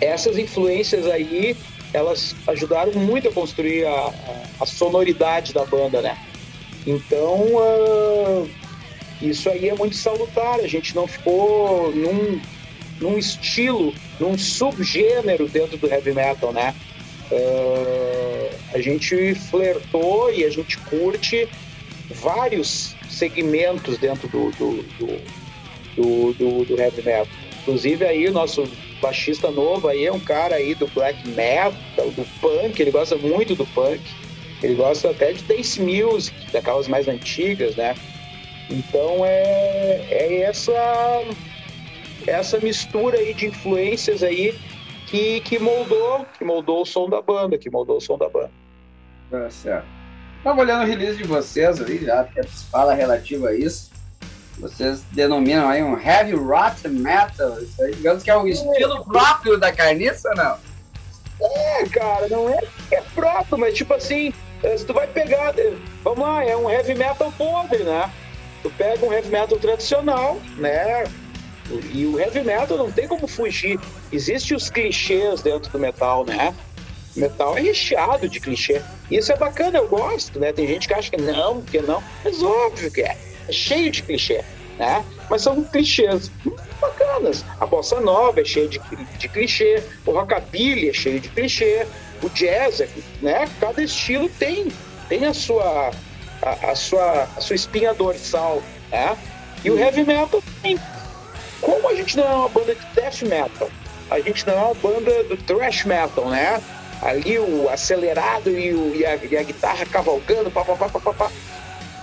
[0.00, 1.56] essas influências aí
[1.92, 4.12] elas ajudaram muito a construir a,
[4.60, 6.16] a, sonoridade da banda, né?
[6.86, 8.48] Então uh,
[9.20, 10.60] isso aí é muito salutar.
[10.60, 12.40] A gente não ficou num
[13.00, 16.74] num estilo, num subgênero dentro do heavy metal, né?
[17.30, 21.48] Uh, a gente flertou e a gente curte
[22.10, 24.84] vários segmentos dentro do, do,
[25.96, 27.26] do, do, do heavy metal.
[27.70, 28.68] Inclusive aí o nosso
[29.00, 33.54] baixista novo aí é um cara aí do black metal, do punk, ele gosta muito
[33.54, 34.02] do punk.
[34.60, 37.94] Ele gosta até de dance music, daquelas mais antigas, né?
[38.68, 40.72] Então é, é essa
[42.26, 44.58] essa mistura aí de influências aí
[45.06, 48.50] que, que moldou, que moldou o som da banda, que moldou o som da banda.
[49.30, 49.86] Tá certo.
[50.38, 53.90] Estava olhando o release de vocês ali, já que se fala relativo a isso.
[54.60, 57.60] Vocês denominam aí um heavy rotten metal.
[57.60, 60.58] Isso aí, digamos que é o estilo próprio da carniça, não?
[61.42, 62.60] É, cara, não é,
[62.92, 64.32] é próprio, mas tipo assim,
[64.62, 65.54] eh, se tu vai pegar,
[66.04, 68.12] vamos lá, é um heavy metal podre, né?
[68.62, 71.04] Tu pega um heavy metal tradicional, né?
[71.94, 73.80] E o heavy metal não tem como fugir.
[74.12, 76.54] Existem os clichês dentro do metal, né?
[77.16, 78.82] Metal é recheado de clichê.
[79.10, 80.52] Isso é bacana, eu gosto, né?
[80.52, 82.02] Tem gente que acha que não, que não.
[82.22, 83.29] Mas óbvio que é.
[83.50, 84.44] É cheio de clichê,
[84.78, 85.04] né?
[85.28, 86.30] Mas são clichês
[86.80, 87.44] bacanas.
[87.58, 88.80] A bossa nova é cheia de,
[89.18, 89.82] de clichê.
[90.06, 91.84] O rockabilly é cheio de clichê.
[92.22, 92.88] O jazz, é,
[93.20, 93.48] né?
[93.58, 94.68] Cada estilo tem,
[95.08, 95.90] tem a sua,
[96.42, 99.18] a, a sua, a sua espinha dorsal, né?
[99.64, 100.78] E o heavy metal tem
[101.60, 103.68] como a gente não é uma banda de death metal,
[104.10, 106.62] a gente não é uma banda do thrash metal, né?
[107.02, 111.12] Ali o acelerado e, o, e, a, e a, guitarra cavalgando, pá, pá, pá, pá,
[111.14, 111.30] pá,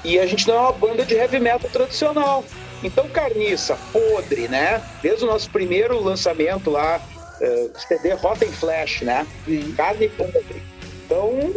[0.07, 2.45] E a gente não é uma banda de heavy metal tradicional.
[2.81, 4.81] Então, carniça, podre, né?
[5.03, 7.01] Desde o nosso primeiro lançamento lá,
[7.41, 9.27] uh, CD Rotten Flash, né?
[9.43, 9.73] Sim.
[9.75, 10.63] Carne podre.
[11.05, 11.53] Então,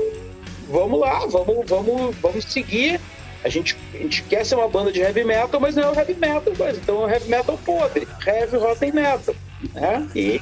[0.68, 3.00] vamos lá, vamos, vamos, vamos seguir
[3.44, 5.94] a gente, a gente quer ser uma banda de heavy metal, mas não é o
[5.94, 9.34] heavy metal, mas então é o heavy metal podre, heavy rotten metal,
[9.72, 10.08] né?
[10.14, 10.40] E,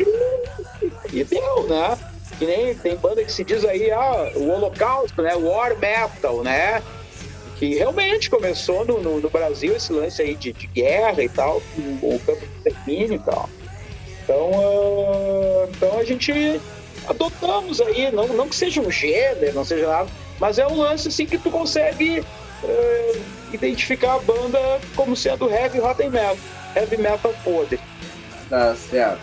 [1.13, 1.97] e deu, né?
[2.39, 5.35] Que nem tem banda que se diz aí, ah, o holocausto, né?
[5.37, 6.83] War metal, né?
[7.59, 11.61] Que realmente começou no, no, no Brasil esse lance aí de, de guerra e tal,
[12.03, 13.49] o campo de extermínio e tal.
[14.23, 16.61] Então, uh, então a gente
[17.09, 21.09] adotamos aí, não, não que seja um gênero, não seja nada, mas é um lance
[21.09, 24.59] assim que tu consegue uh, identificar a banda
[24.95, 26.37] como sendo heavy metal,
[26.77, 27.81] heavy metal podre.
[28.49, 29.21] Tá certo.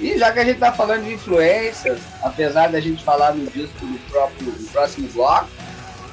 [0.00, 3.86] E já que a gente tá falando de influências, apesar da gente falar no disco
[3.86, 5.48] no, próprio, no próximo bloco,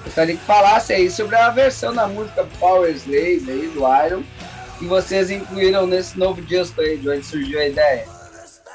[0.09, 4.23] gostaria que falasse aí sobre a versão da música Power Slave aí do Iron
[4.79, 8.05] que vocês incluíram nesse novo disco aí, de onde surgiu a ideia.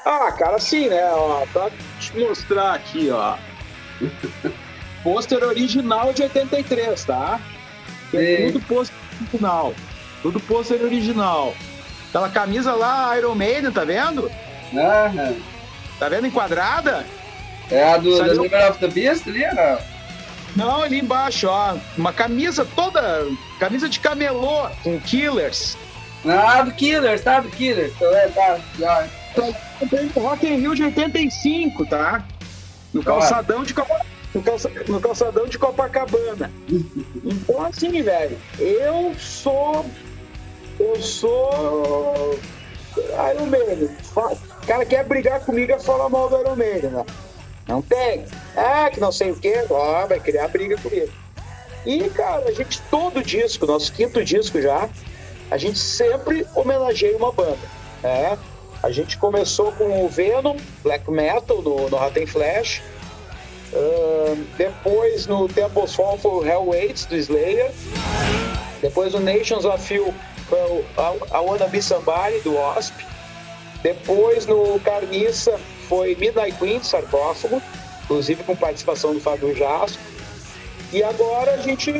[0.05, 1.03] Ah, cara, sim, né?
[1.11, 3.35] Ó, pra te mostrar aqui, ó.
[5.03, 7.39] Pôster original de 83, tá?
[8.13, 9.73] É tudo pôster original.
[10.21, 11.55] Tudo pôster original.
[12.09, 14.31] Aquela camisa lá, Iron Maiden, tá vendo?
[14.73, 15.35] Aham.
[15.99, 17.05] Tá vendo enquadrada?
[17.69, 19.94] É a do The Number of the Beast ali, não?
[20.55, 21.75] Não, ali embaixo, ó.
[21.97, 23.27] Uma camisa toda.
[23.59, 25.77] Camisa de camelô com Killers.
[26.25, 27.39] Ah, do Killers, tá?
[27.39, 27.93] Do Killers.
[27.95, 29.07] Então, é, tá, já.
[30.15, 32.23] Rock in Rio de 85, tá?
[32.93, 36.51] No calçadão de Copacabana no, calça, no calçadão de Copacabana.
[37.23, 39.85] Então, assim, velho, eu sou.
[40.77, 42.37] Eu sou.
[43.33, 43.89] Iron Maiden.
[44.15, 47.05] O cara quer brigar comigo e falar mal do Iron Maiden, né?
[47.67, 48.25] Não tem.
[48.55, 49.65] Ah, que não sei o quê.
[49.69, 51.11] Ó, vai criar briga comigo.
[51.85, 54.89] E, cara, a gente, todo disco, nosso quinto disco já,
[55.51, 57.57] a gente sempre homenageia uma banda,
[58.01, 58.37] né?
[58.81, 62.81] A gente começou com o Venom, Black Metal, no, no Rotten Flash.
[63.73, 67.71] Ahn, depois, no Temples Fall, foi o Hell Waits, do Slayer.
[68.81, 70.13] Depois, o Nations of Feel,
[70.47, 72.93] foi o I, I Wanna Be Somebody, do Wasp.
[73.81, 77.61] Depois, no Carniça, foi Midnight Queen, do Sarcófago,
[78.03, 80.01] inclusive com participação do Fábio Jasco.
[80.93, 81.91] E agora a gente,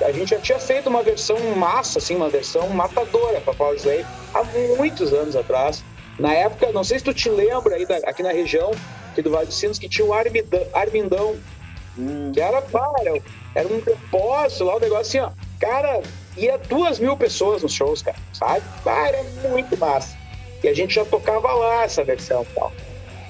[0.00, 4.04] a gente já tinha feito uma versão massa, assim, uma versão matadora para Power Slave
[4.34, 4.44] há
[4.76, 5.82] muitos anos atrás.
[6.18, 8.70] Na época, não sei se tu te lembra aí da- aqui na região,
[9.10, 11.36] aqui do Vale dos Sinos, que tinha o Armidão, Armindão,
[12.32, 13.20] que era, pá, era,
[13.54, 15.46] era um depósito lá, um negócio assim, ó.
[15.58, 16.02] Cara,
[16.36, 18.62] ia duas mil pessoas nos shows, cara, sabe?
[18.84, 20.16] Ah, era muito massa.
[20.62, 22.72] E a gente já tocava lá essa versão e tal.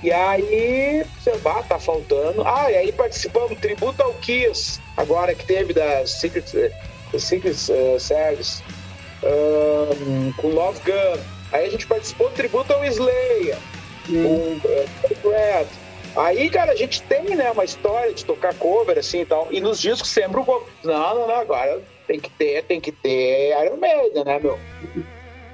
[0.07, 2.47] E aí, você vai, tá faltando.
[2.47, 6.73] Ah, e aí participamos, tributo ao Kiss, agora que teve da Secret,
[7.19, 8.63] Secret eh, Service,
[9.25, 11.21] ahn, com Love Gun.
[11.51, 13.59] Aí a gente participou do tributo ao Slayer,
[14.07, 14.87] com eh,
[15.25, 15.67] Red.
[16.15, 19.49] Aí, cara, a gente tem, né, uma história de tocar cover, assim e tal.
[19.51, 20.67] E nos discos sempre o.
[20.85, 24.57] Não, não, não, agora tem que ter, tem que ter Iron Maiden, né, meu?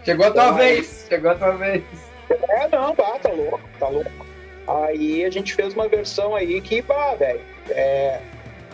[0.04, 1.82] Chegou a tua vez, chegou a tua vez.
[2.28, 4.31] É, não, bah, tá louco, tá louco.
[4.66, 7.40] Aí a gente fez uma versão aí que, bah, velho,
[7.70, 8.20] é,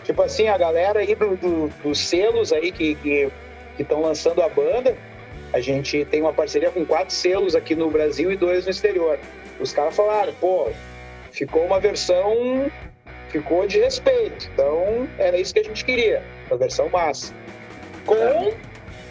[0.03, 3.31] tipo assim, a galera aí do, do- dos selos aí que estão
[3.75, 4.95] que, estão lançando a banda,
[5.51, 9.19] a gente tem uma parceria com quatro selos aqui no Brasil e dois no exterior.
[9.59, 10.67] Os caras falaram, pô,
[11.31, 12.71] ficou uma versão,
[13.29, 14.47] ficou de respeito.
[14.53, 17.33] Então, era isso que a gente queria, uma versão massa.
[18.05, 18.53] Com,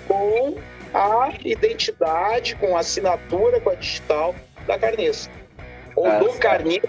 [0.06, 0.54] com
[0.94, 4.34] a identidade, com a assinatura, com a digital
[4.66, 5.28] da carniça.
[5.98, 6.86] Ou Ah, do carniça,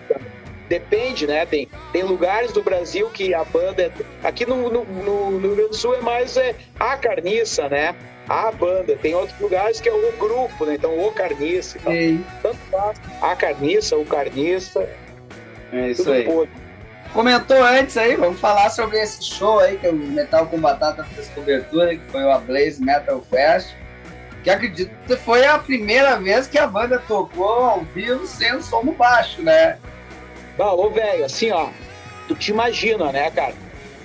[0.68, 1.46] depende, né?
[1.46, 3.84] Tem, tem lugares do Brasil que a banda.
[3.84, 3.92] É,
[4.28, 7.96] aqui no, no, no- Rio Grande do Sul é mais é, a carniça, né?
[8.28, 8.96] A banda.
[8.96, 10.76] Tem outros lugares que é o grupo, né?
[10.76, 11.94] Então, o carniça e tal.
[12.44, 13.02] Tanto faz.
[13.22, 14.88] A carniça, o carniça,
[15.74, 16.26] É isso aí.
[16.26, 16.52] pode.
[17.12, 21.28] Comentou antes aí, vamos falar sobre esse show aí que o Metal com Batata fez
[21.30, 23.74] cobertura, que foi o Ablaze Metal Fest.
[24.44, 28.84] Que acredito que foi a primeira vez que a banda tocou ao vivo sem som
[28.84, 29.78] no baixo, né?
[30.58, 31.70] Bah, ô, velho, assim, ó,
[32.28, 33.54] tu te imagina, né, cara?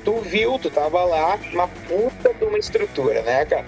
[0.05, 3.65] Tu viu, tu tava lá, uma puta de uma estrutura, né, cara?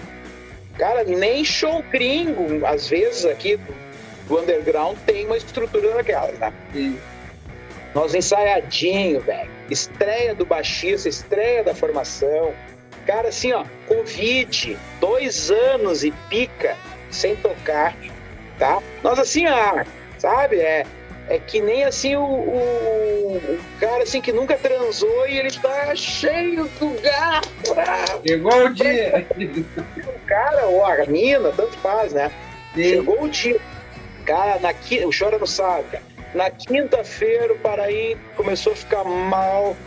[0.77, 6.53] Cara, nem show gringo, às vezes aqui do, underground tem uma estrutura daquelas, né?
[6.75, 6.97] E,
[7.95, 9.49] Nós ensaiadinho, velho.
[9.69, 12.53] Estreia do baixista, estreia da formação.
[13.07, 16.75] Cara, assim, ó, Covid, dois anos e pica
[17.09, 17.95] sem tocar,
[18.59, 18.83] tá?
[19.01, 19.85] Nós assim, ah,
[20.17, 20.57] sabe?
[20.57, 20.85] É,
[21.29, 25.95] é que nem assim o, o, o cara assim que nunca transou e ele tá
[25.95, 27.49] cheio do gato.
[27.77, 29.25] ah, chegou o dia.
[29.97, 32.29] O cara ou a mina, tanto faz, né?
[32.75, 33.59] E, Chegou o dia.
[34.25, 36.03] Cara, na quinta, o Chora não sabe, cara.
[36.33, 39.77] Na quinta-feira o Paraí começou a ficar mal,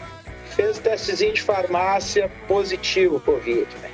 [0.51, 3.91] fez testezinho de farmácia positivo Covid, né?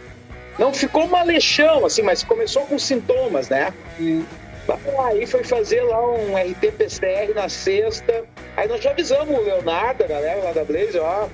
[0.59, 3.73] Não ficou malechão, assim, mas começou com sintomas, né?
[4.01, 4.25] e,
[5.05, 8.25] Aí foi fazer lá um RT-PCR na sexta.
[8.57, 11.29] Aí nós já avisamos o Leonardo, a galera lá da Blaze, ó.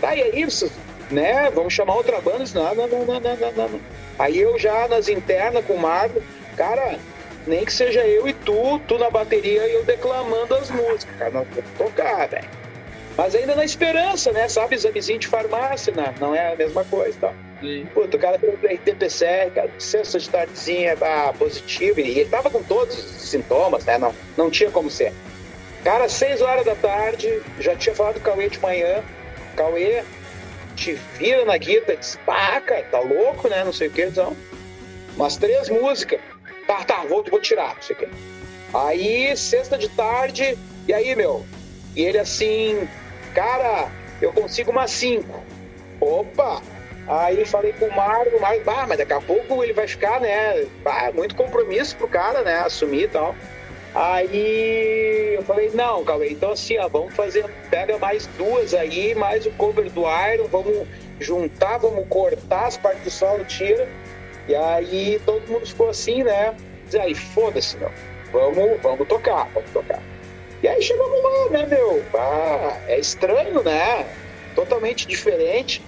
[0.00, 0.70] Tá, e é isso,
[1.10, 1.50] né?
[1.50, 2.44] Vamos chamar outra banda.
[2.54, 3.80] Não, não, não, não, não, não, não.
[4.18, 6.22] Aí eu já nas internas com o Marco,
[6.56, 6.98] cara,
[7.46, 11.30] nem que seja eu e tu, tu na bateria e eu declamando as músicas, cara.
[11.32, 12.48] Não vou tocar, velho.
[13.16, 14.48] Mas ainda na esperança, né?
[14.48, 16.14] Sabe, examezinho de farmácia, né?
[16.20, 17.32] Não é a mesma coisa, tá?
[17.62, 22.50] e, Puta, o cara fez RT-PCR, cara, sexta de tardezinha, ah, positivo, e ele tava
[22.50, 23.96] com todos os sintomas, né?
[23.96, 25.12] Não, não tinha como ser.
[25.82, 29.02] Cara, seis horas da tarde, já tinha falado com o Cauê de manhã.
[29.56, 30.02] Cauê,
[30.74, 33.64] te vira na guita, disse, pá, cara, tá louco, né?
[33.64, 34.36] Não sei o que, então.
[35.16, 36.20] Umas três músicas.
[36.66, 38.08] Tá, tá, vou, vou tirar, não sei o que.
[38.74, 41.46] Aí, sexta de tarde, e aí, meu?
[41.94, 42.86] E ele assim,
[43.36, 43.90] cara,
[44.22, 45.44] eu consigo umas cinco.
[46.00, 46.62] Opa!
[47.06, 50.18] Aí falei com o Mário, o Mário, ah, mas daqui a pouco ele vai ficar,
[50.20, 50.66] né?
[50.84, 52.56] Ah, muito compromisso pro cara, né?
[52.60, 53.36] Assumir e tal.
[53.94, 59.46] Aí eu falei, não, Cauê, então assim, ó, vamos fazer, pega mais duas aí, mais
[59.46, 60.86] o cover do Iron, vamos
[61.20, 63.88] juntar, vamos cortar as partes do solo, tira.
[64.48, 66.54] E aí todo mundo ficou assim, né?
[66.86, 67.90] Diz aí, foda-se, meu.
[68.32, 70.00] Vamos, vamos tocar, vamos tocar.
[70.62, 72.04] E aí chegamos lá, né, meu?
[72.14, 74.06] Ah, é estranho, né?
[74.54, 75.82] Totalmente diferente.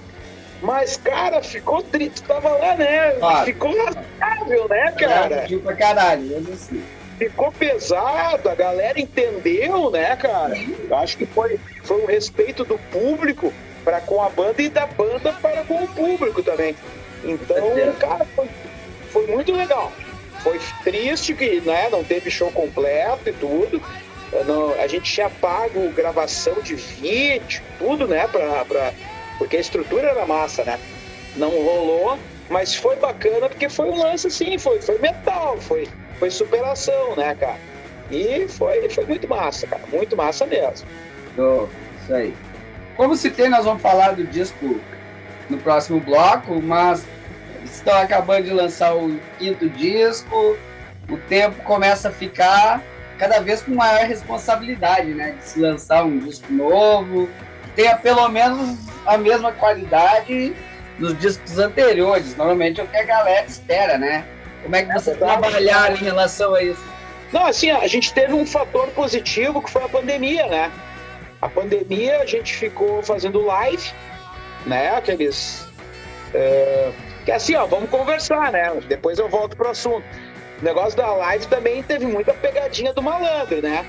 [0.61, 2.23] Mas, cara, ficou triste.
[2.23, 3.13] Tava lá, né?
[3.13, 3.45] Claro.
[3.45, 5.43] Ficou lascável, né, cara?
[5.43, 6.83] Pediu pra caralho, mas assim.
[7.19, 10.55] ficou pesado, a galera entendeu, né, cara?
[10.57, 13.53] Eu acho que foi, foi um respeito do público
[13.85, 16.77] para com a banda e da banda para com o público também.
[17.25, 17.93] Então, certeza.
[17.95, 18.49] cara, foi,
[19.11, 19.93] foi muito legal.
[20.41, 23.83] Foi triste que né, não teve show completo e tudo.
[24.47, 28.27] Não- a gente tinha pago gravação de vídeo, tudo, né?
[28.29, 28.93] Pra, pra,
[29.39, 30.79] porque a estrutura era massa, né?
[31.37, 32.19] Não rolou,
[32.49, 37.35] mas foi bacana porque foi um lance assim, foi, foi metal, foi, foi superação, né,
[37.35, 37.61] cara?
[38.11, 39.83] E foi, foi muito massa, cara.
[39.87, 40.89] Muito massa mesmo.
[41.35, 42.35] Show, isso aí.
[42.97, 44.83] Como citei, nós vamos falar do disco
[45.49, 47.07] no próximo bloco, mas
[47.65, 50.59] estão acabando de lançar o quinto disco,
[51.09, 52.88] o tempo começa a ficar
[53.19, 55.33] cada vez com maior responsabilidade, né?
[55.33, 57.29] De se lançar um disco novo,
[57.65, 60.55] que tenha pelo menos a mesma qualidade
[60.99, 62.37] dos discos anteriores.
[62.37, 64.25] Normalmente é o que a galera espera, né?
[64.63, 65.41] Como é que vocês verdade.
[65.41, 66.85] trabalharam em relação a isso?
[67.33, 70.73] Não, assim, a gente teve um fator positivo que foi a pandemia, né?
[71.41, 73.93] A pandemia a gente ficou fazendo live,
[74.67, 74.97] né?
[74.97, 75.67] Aqueles.
[76.35, 76.91] é,
[77.25, 78.73] que assim, ó, vamos conversar, né?
[78.89, 80.05] Depois eu volto pro assunto.
[80.61, 83.87] O negócio da live também teve muita pegadinha do malandro, né?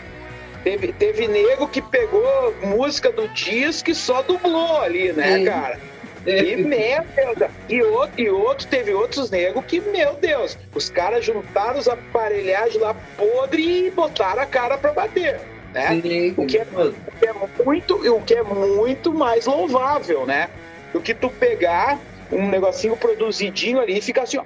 [0.63, 5.45] Teve, teve nego que pegou música do disco e só dublou ali, né, Sim.
[5.45, 5.80] cara?
[6.28, 11.26] E, meu Deus, e outro, e outro, teve outros negros que, meu Deus, os caras
[11.26, 15.39] juntaram os aparelhagens lá podre e botaram a cara pra bater,
[15.74, 16.01] né?
[16.01, 20.49] Sim, O que é, o que é muito, o que é muito mais louvável, né?
[20.91, 21.97] Do que tu pegar
[22.32, 24.43] um negocinho produzidinho ali e ficar assim, ó,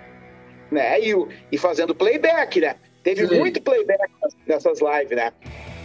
[0.71, 0.99] né?
[0.99, 1.13] E,
[1.51, 2.75] e fazendo playback, né?
[3.03, 3.39] Teve Sim.
[3.39, 4.09] muito playback
[4.47, 5.31] nessas lives, né?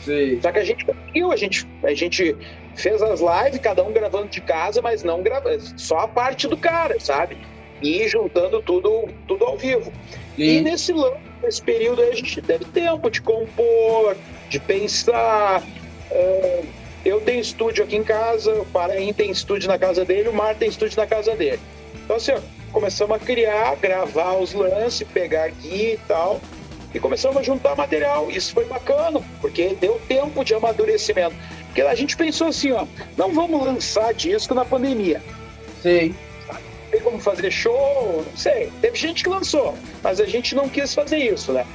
[0.04, 0.40] Sim.
[0.40, 2.36] Só que a gente conseguiu, a gente, a gente
[2.76, 6.56] fez as lives, cada um gravando de casa, mas não gravando, só a parte do
[6.56, 7.36] cara, sabe?
[7.82, 9.92] E juntando tudo, tudo ao vivo.
[10.36, 10.60] E Sim.
[10.62, 14.16] nesse, lan- nesse período aí a gente teve tempo de compor,
[14.48, 15.62] de pensar.
[16.12, 16.62] ah,
[17.08, 20.54] eu tenho estúdio aqui em casa, o Paraim tem estúdio na casa dele, o Mar
[20.54, 21.60] tem estúdio na casa dele.
[22.04, 22.40] Então assim, ó,
[22.72, 26.40] começamos a criar, gravar os lances, pegar aqui e tal.
[26.94, 28.30] E começamos a juntar material.
[28.30, 31.36] Isso foi bacana, porque deu tempo de amadurecimento.
[31.66, 32.86] Porque a gente pensou assim, ó,
[33.16, 35.22] não vamos lançar disco na pandemia
[35.82, 36.14] Sim.
[36.90, 38.72] tem como fazer show, não sei.
[38.80, 41.66] Teve gente que lançou, mas a gente não quis fazer isso, né?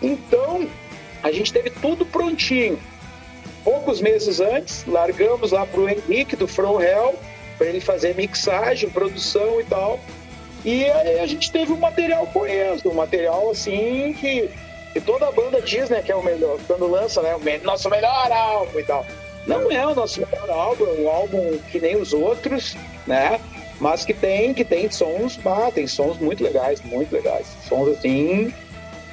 [0.00, 0.66] Então,
[1.22, 2.78] a gente teve tudo prontinho.
[3.64, 7.14] Poucos meses antes, largamos lá pro Henrique do From Hell,
[7.56, 10.00] para ele fazer mixagem, produção e tal.
[10.64, 14.48] E aí a gente teve um material coeso, um material assim que,
[14.92, 17.88] que toda a banda diz, né, que é o melhor, quando lança, né, o nosso
[17.90, 19.06] melhor álbum e tal.
[19.46, 23.40] Não é o nosso melhor álbum, é um álbum que nem os outros, né?
[23.80, 27.48] Mas que tem, que tem sons, ah, tem sons muito legais, muito legais.
[27.68, 28.54] Sons assim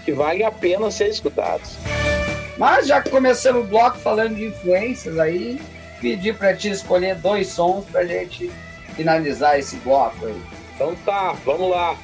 [0.05, 1.77] que valem a pena ser escutados.
[2.59, 5.61] Mas já que começamos o bloco falando de influências aí,
[6.01, 8.51] pedi pra ti escolher dois sons pra gente
[8.97, 10.41] finalizar esse bloco aí.
[10.75, 11.95] Então tá, vamos lá.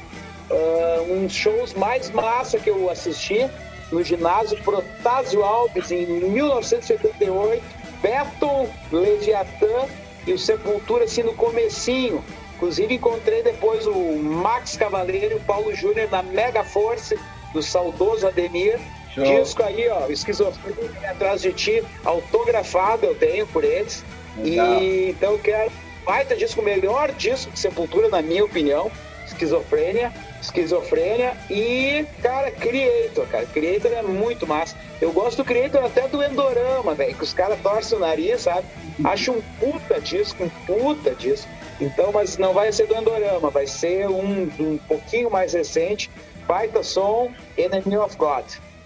[0.50, 3.50] Ah, uns shows mais massa que eu assisti
[3.92, 7.62] no ginásio Protásio Alves em 1988,
[8.02, 9.88] Beto, Leviatã
[10.26, 12.24] e o Sepultura assim no comecinho.
[12.56, 17.20] Inclusive encontrei depois o Max Cavaleiro e o Paulo Júnior na Mega Force
[17.52, 18.80] do saudoso Ademir.
[19.16, 19.24] Show.
[19.24, 24.04] Disco aí, ó, Esquizofrenia atrás de ti, autografado eu tenho por eles.
[24.38, 24.82] Legal.
[24.82, 25.72] E então eu quero
[26.06, 28.92] baita disco, o melhor disco de Sepultura, na minha opinião.
[29.26, 33.46] Esquizofrênia, Esquizofrênia e, cara, Creator, cara.
[33.48, 34.76] Creator é muito massa.
[35.02, 38.68] Eu gosto do Creator até do Endorama, velho, que os caras torcem o nariz, sabe?
[39.04, 41.50] Acho um puta disco, um puta disco.
[41.82, 46.10] Então, mas não vai ser do Endorama, vai ser um, um pouquinho mais recente.
[46.48, 48.46] Baita som, Enemy of God.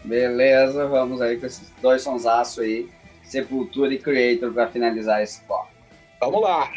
[0.09, 2.89] Beleza, vamos aí com esses dois sonsaços aí,
[3.21, 5.69] Sepultura e Creator, pra finalizar esse bloco.
[6.19, 6.67] Vamos lá.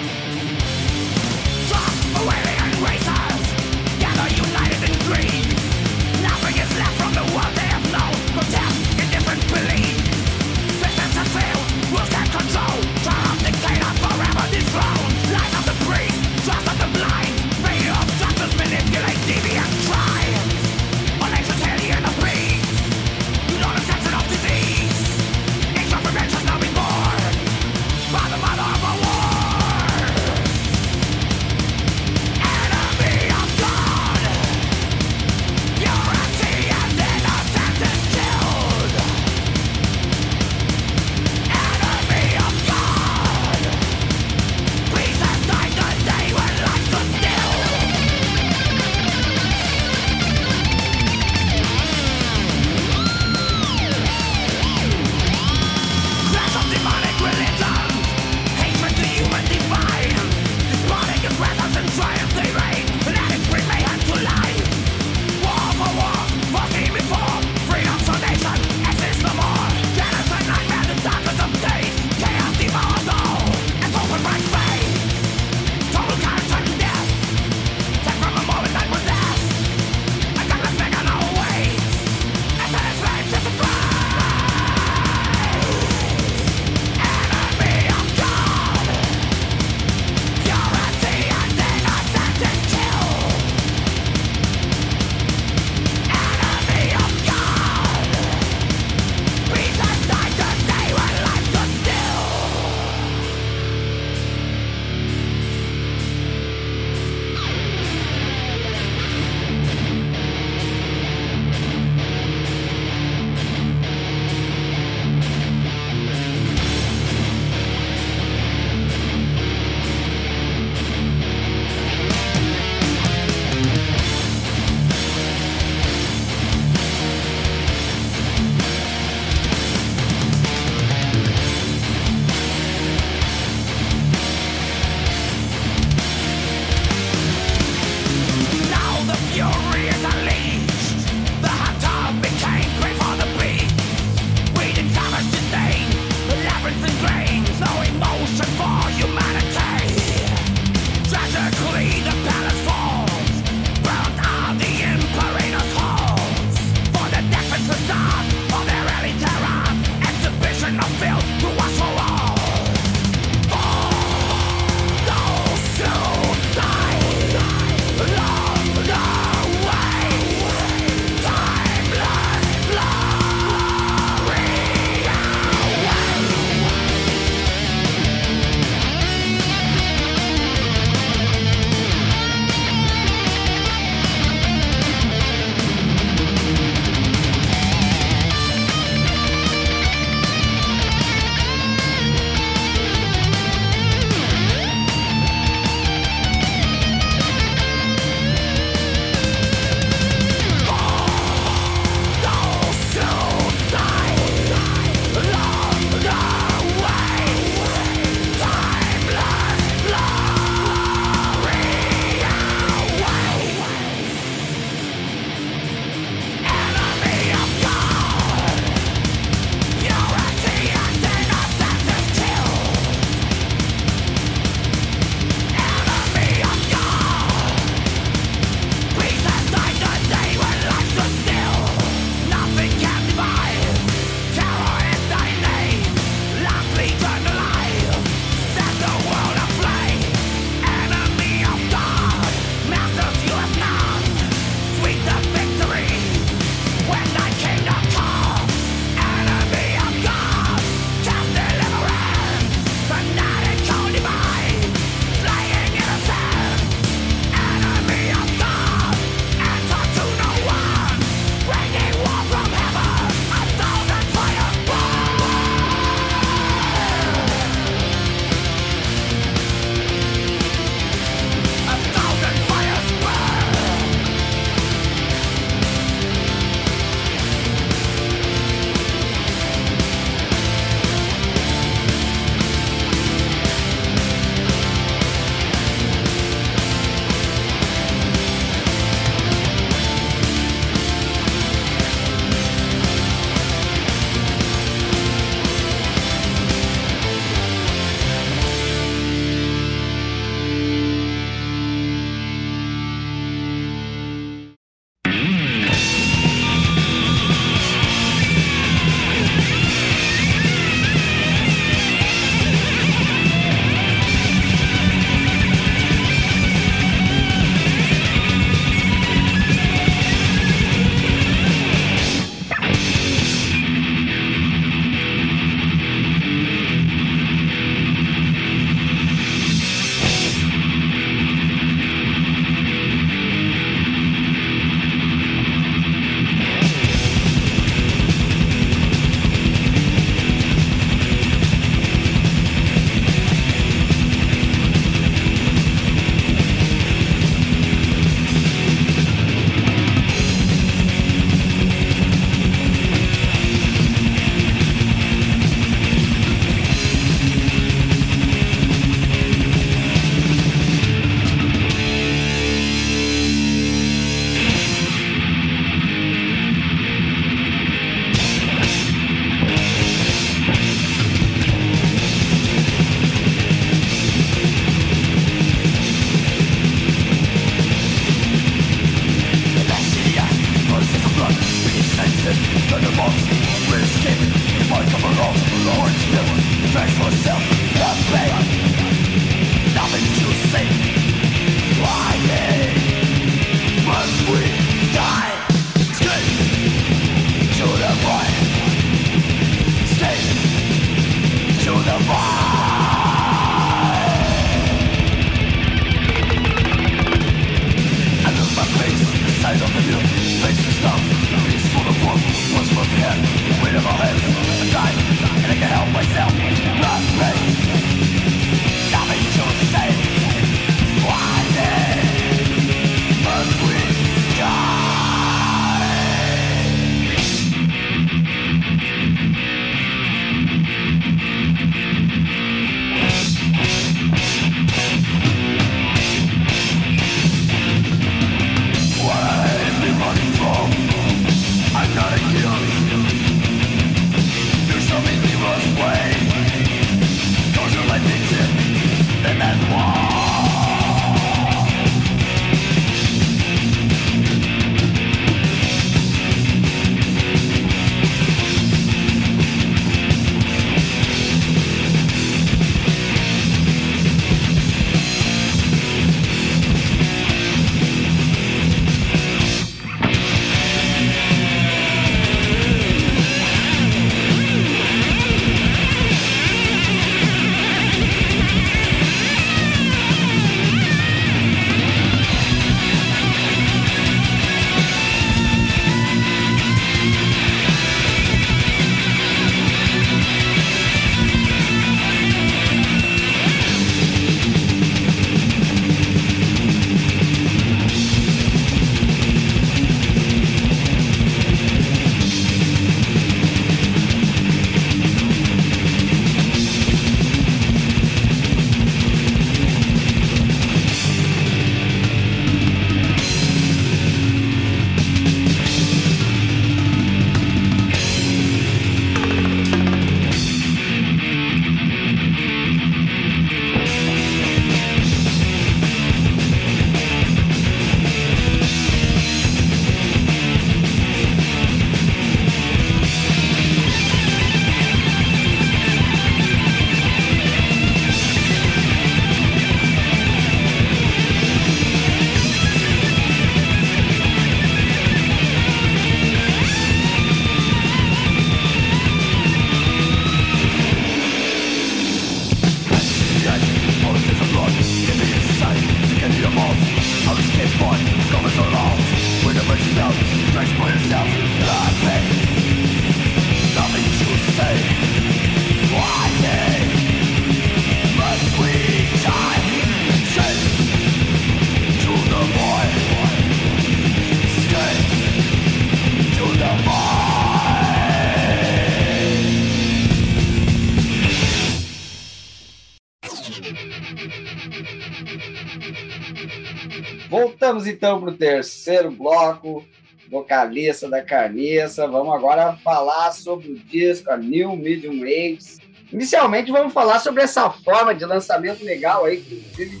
[587.74, 589.84] Voltamos então para o terceiro bloco,
[590.30, 592.06] vocalista da Carniça.
[592.06, 595.80] Vamos agora falar sobre o disco, a New Medium Waves.
[596.12, 600.00] Inicialmente vamos falar sobre essa forma de lançamento legal aí, que inclusive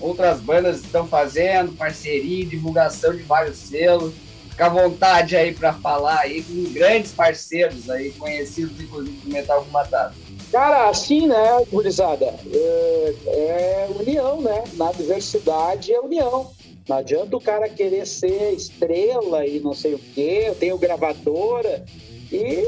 [0.00, 4.14] outras bandas estão fazendo, parceria, divulgação de vários selos.
[4.48, 9.62] Fica à vontade aí para falar aí com grandes parceiros aí, conhecidos inclusive do Metal
[9.62, 10.14] com Batata.
[10.50, 14.64] Cara, assim, né, gurizada, é, é união, né?
[14.74, 16.50] Na diversidade é união.
[16.90, 21.84] Não adianta o cara querer ser estrela e não sei o quê, eu tenho gravadora
[22.32, 22.64] e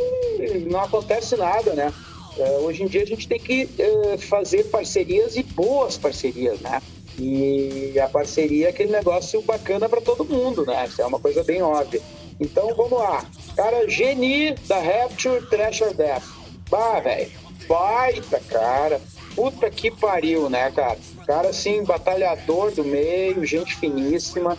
[0.70, 1.92] não acontece nada, né?
[2.38, 6.80] É, hoje em dia a gente tem que é, fazer parcerias e boas parcerias, né?
[7.18, 10.86] E a parceria é aquele negócio bacana para todo mundo, né?
[10.86, 12.00] Isso é uma coisa bem óbvia.
[12.38, 13.26] Então vamos lá.
[13.56, 16.22] Cara, Geni da Rapture Thrasher Death.
[16.70, 17.28] Bah, velho.
[17.66, 19.00] Baita, cara.
[19.34, 20.98] Puta que pariu, né, cara?
[21.26, 24.58] Cara, assim, batalhador do meio, gente finíssima.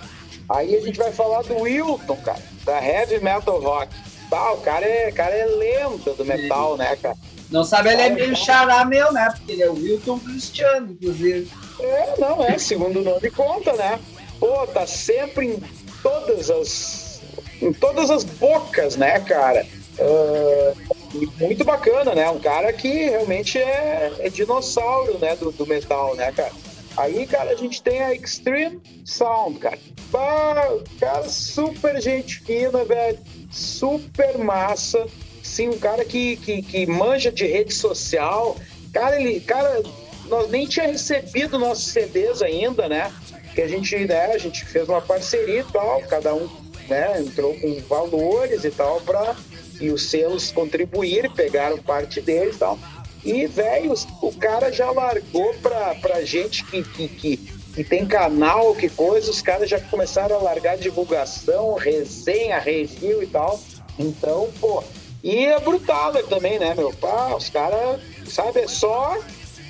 [0.50, 3.94] Aí a gente vai falar do Wilton, cara, da Heavy Metal Rock.
[4.30, 7.16] Tá, o cara é, cara é lenda do metal, né, cara?
[7.52, 9.32] Não sabe, ele é meio xará meu, né?
[9.36, 11.48] Porque ele é o Wilton Cristiano, inclusive.
[11.80, 14.00] É, não, é, segundo o nome conta, né?
[14.40, 15.64] Pô, tá sempre em
[16.02, 17.22] todas as.
[17.62, 19.66] em todas as bocas, né, cara?
[20.00, 20.94] Uh,
[21.40, 22.30] muito bacana, né?
[22.30, 26.52] Um cara que realmente é, é dinossauro, né, do, do, metal, né, cara?
[26.98, 29.80] Aí, cara, a gente tem a Extreme Sound, cara.
[30.14, 33.18] Ah, cara, super gente fina, velho.
[33.52, 35.08] Super massa.
[35.42, 38.56] Sim, um cara que, que, que manja de rede social.
[38.94, 39.82] Cara, ele, cara,
[40.28, 43.12] nós nem tinha recebido nossos CDs ainda, né?
[43.56, 46.50] Que a gente, né, a gente fez uma parceria e tal, cada um,
[46.88, 49.36] né, entrou com valores e tal para
[49.84, 52.80] e os selos contribuíram, pegaram parte deles e tal.
[53.26, 58.74] E, velho, o cara já largou pra, pra gente que, que, que, que tem canal,
[58.76, 63.60] que coisa, os caras já começaram a largar divulgação, resenha, review e tal.
[64.00, 64.82] Então, pô.
[65.22, 66.94] E é brutal também, né, meu?
[66.94, 69.18] Pá, os caras, sabe, é só.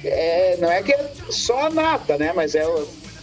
[0.04, 2.34] É, não é que é só a nata, né?
[2.34, 2.66] Mas é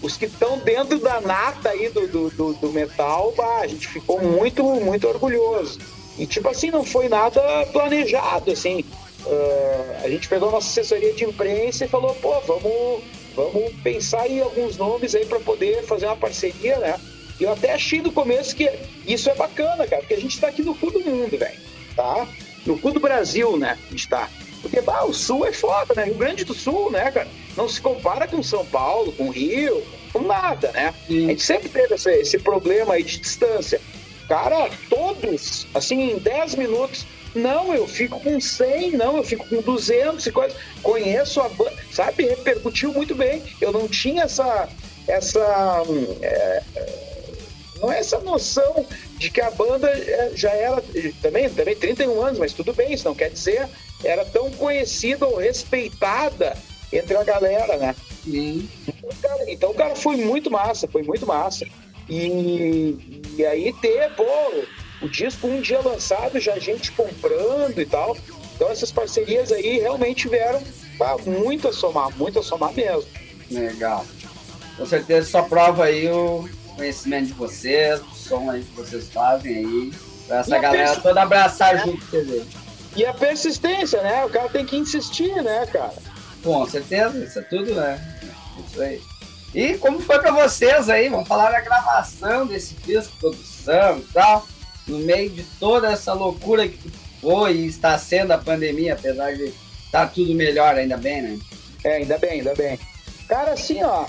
[0.02, 3.86] os que estão dentro da nata aí do, do, do, do metal, bah, a gente
[3.86, 5.78] ficou muito, muito orgulhoso.
[6.20, 7.40] E, tipo assim, não foi nada
[7.72, 8.84] planejado, assim.
[9.24, 13.02] Uh, a gente pegou a nossa assessoria de imprensa e falou, pô, vamos,
[13.34, 17.01] vamos pensar em alguns nomes aí para poder fazer uma parceria, né?
[17.40, 18.70] E eu até achei no começo que
[19.06, 21.59] isso é bacana, cara, porque a gente tá aqui no cu do mundo, velho,
[21.97, 22.28] tá?
[22.66, 23.78] No cu do Brasil, né?
[23.88, 24.28] A gente tá.
[24.60, 26.05] Porque, bah, o Sul é foda, né?
[26.05, 27.28] Rio Grande do Sul, né, cara?
[27.56, 29.82] Não se compara com São Paulo, com Rio,
[30.12, 30.92] com nada, né?
[31.09, 33.80] A gente sempre teve esse, esse problema aí de distância.
[34.30, 34.70] Cara,
[35.74, 40.32] assim, em 10 minutos, não, eu fico com 100, não, eu fico com 200 e
[40.32, 40.56] coisa.
[40.82, 42.26] Conheço a banda, sabe?
[42.26, 43.42] Repercutiu muito bem.
[43.60, 44.68] Eu não tinha essa.
[45.06, 45.84] essa
[46.20, 46.62] é,
[47.80, 48.84] não é essa noção
[49.16, 50.82] de que a banda é, já era.
[51.22, 53.68] Também, também 31 anos, mas tudo bem, isso não quer dizer.
[54.02, 56.56] Era tão conhecida ou respeitada
[56.92, 57.94] entre a galera, né?
[58.26, 61.64] Então, cara, então, cara, foi muito massa, foi muito massa.
[62.09, 64.24] E, e aí ter, pô,
[65.02, 68.16] o disco um dia lançado, já gente comprando e tal.
[68.55, 70.62] Então essas parcerias aí realmente vieram
[70.98, 73.06] pra muito a somar, muito a somar mesmo.
[73.51, 74.05] Legal.
[74.77, 79.56] Com certeza só prova aí o conhecimento de vocês, o som aí que vocês fazem
[79.56, 79.93] aí.
[80.27, 82.47] Pra essa galera toda abraçar junto com vocês.
[82.97, 84.24] E a persistência, né?
[84.24, 85.94] O cara tem que insistir, né, cara?
[86.43, 88.18] Com certeza, isso é tudo, né?
[88.66, 89.01] Isso aí.
[89.55, 91.09] E como foi para vocês aí?
[91.09, 94.47] Vamos falar da gravação desse disco, produção e tal,
[94.86, 96.90] no meio de toda essa loucura que
[97.20, 101.39] foi e está sendo a pandemia, apesar de estar tá tudo melhor, ainda bem, né?
[101.85, 102.78] É, ainda bem, ainda bem.
[103.28, 104.07] Cara, assim, ó,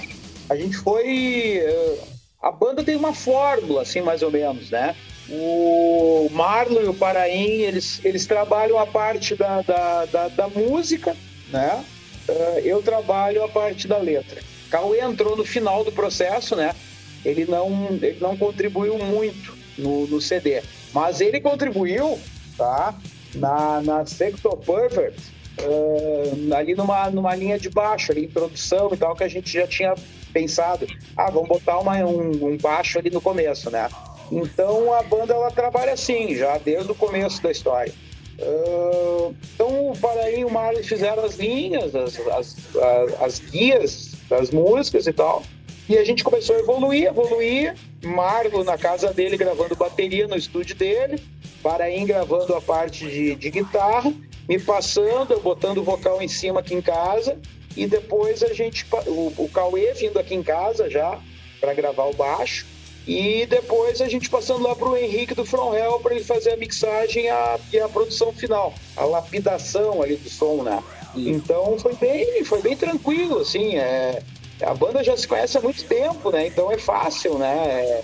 [0.49, 1.57] a gente foi.
[1.57, 1.98] Eh,
[2.41, 4.95] a banda tem uma fórmula, assim, mais ou menos, né?
[5.30, 11.15] O Marlon e o Paraim, eles, eles trabalham a parte da, da, da, da música,
[11.49, 11.85] né?
[12.27, 14.41] Eh, eu trabalho a parte da letra.
[14.69, 16.73] Cauê entrou no final do processo, né?
[17.23, 20.61] Ele não, ele não contribuiu muito no, no CD,
[20.93, 22.19] mas ele contribuiu,
[22.57, 22.95] tá?
[23.35, 25.15] Na, na Sector Pervert,
[25.61, 29.52] uh, ali numa, numa linha de baixo, ali em produção e tal, que a gente
[29.52, 29.95] já tinha
[30.34, 30.85] pensado,
[31.15, 33.89] ah, vamos botar uma, um, um baixo ali no começo, né?
[34.31, 37.93] Então a banda ela trabalha assim, já desde o começo da história.
[38.39, 44.11] Uh, então o Paraí e o Marley fizeram as linhas, as, as, as, as guias
[44.30, 45.43] das músicas e tal.
[45.89, 47.75] E a gente começou a evoluir, evoluir.
[48.03, 51.21] Marlo na casa dele gravando bateria no estúdio dele,
[51.61, 54.11] Paraim gravando a parte de, de guitarra,
[54.49, 57.37] me passando, eu botando o vocal em cima aqui em casa.
[57.77, 61.19] e depois a gente, o, o Cauê vindo aqui em casa já
[61.59, 62.65] para gravar o baixo,
[63.07, 66.57] e depois a gente passando lá pro Henrique do From Hell para ele fazer a
[66.57, 70.81] mixagem a- e a produção final, a lapidação ali do som, né?
[71.15, 74.21] Então foi bem, foi bem tranquilo, assim, é,
[74.63, 76.47] a banda já se conhece há muito tempo, né?
[76.47, 77.81] Então é fácil, né?
[77.83, 78.03] É,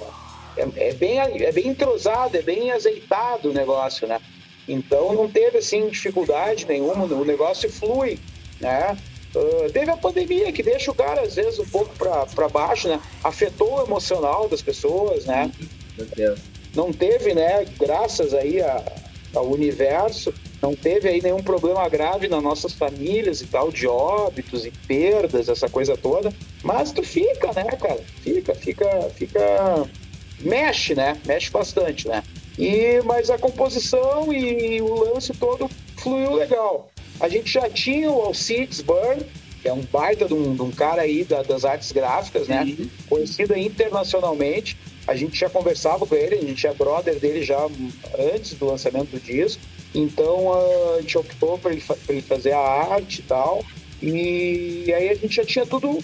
[0.58, 4.20] é, é bem, é bem entrosado, é bem azeitado o negócio, né?
[4.68, 8.20] Então não teve assim dificuldade nenhuma, o negócio flui,
[8.60, 8.98] né?
[9.36, 13.00] Ah, teve a pandemia que deixa o cara às vezes um pouco para baixo, né?
[13.24, 15.52] Afetou o emocional das pessoas, né?
[16.16, 16.40] Deus.
[16.76, 17.66] Não teve, né?
[17.80, 18.84] Graças aí a-
[19.36, 24.66] ao universo, não teve aí nenhum problema grave nas nossas famílias e tal, de óbitos
[24.66, 26.34] e perdas, essa coisa toda.
[26.64, 28.02] Mas tu fica, né, cara?
[28.22, 29.90] Fica, fica, fica.
[30.40, 31.20] Mexe, né?
[31.26, 32.24] Mexe bastante, né?
[32.58, 35.70] E, mas a composição e o lance todo
[36.00, 36.90] fluiu legal.
[37.20, 39.24] A gente já tinha o Alcides Burn,
[39.62, 42.64] que é um baita de um, de um cara aí da- das artes gráficas, né?
[42.64, 42.90] Uhum.
[43.08, 44.76] Conhecido internacionalmente.
[45.08, 47.60] A gente já conversava com ele, a gente é brother dele já
[48.34, 49.62] antes do lançamento do disco.
[50.00, 53.64] Então a gente optou para ele, ele fazer a arte e tal.
[54.02, 56.00] E aí a gente já tinha tudo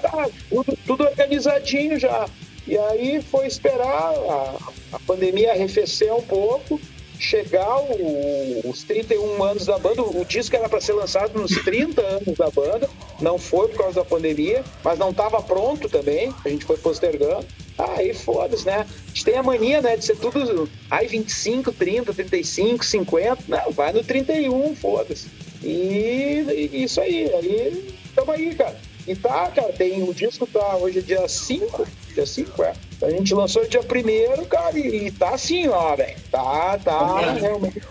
[0.00, 2.28] tá, tudo, tudo organizadinho já.
[2.66, 4.56] E aí foi esperar a,
[4.92, 6.80] a pandemia arrefecer um pouco,
[7.24, 10.02] chegar o- os 31 anos da banda.
[10.02, 12.88] O disco era para ser lançado nos 30 anos da banda,
[13.20, 17.46] não foi por causa da pandemia, mas não estava pronto também, a gente foi postergando.
[17.76, 18.86] Aí foda-se, né?
[18.86, 20.68] A gente tem a mania, né, de ser tudo.
[20.90, 23.38] Ai, 25, 30, 35, 50.
[23.48, 25.26] Não, vai no 31, foda-se.
[25.62, 28.76] E, e isso aí, aí tamo aí, cara.
[29.06, 32.72] E tá, cara, tem o disco tá hoje é dia 5, dia 5, é.
[33.02, 36.16] A gente lançou dia 1 cara, e, e tá assim, ó, velho.
[36.30, 37.82] Tá, tá, realmente.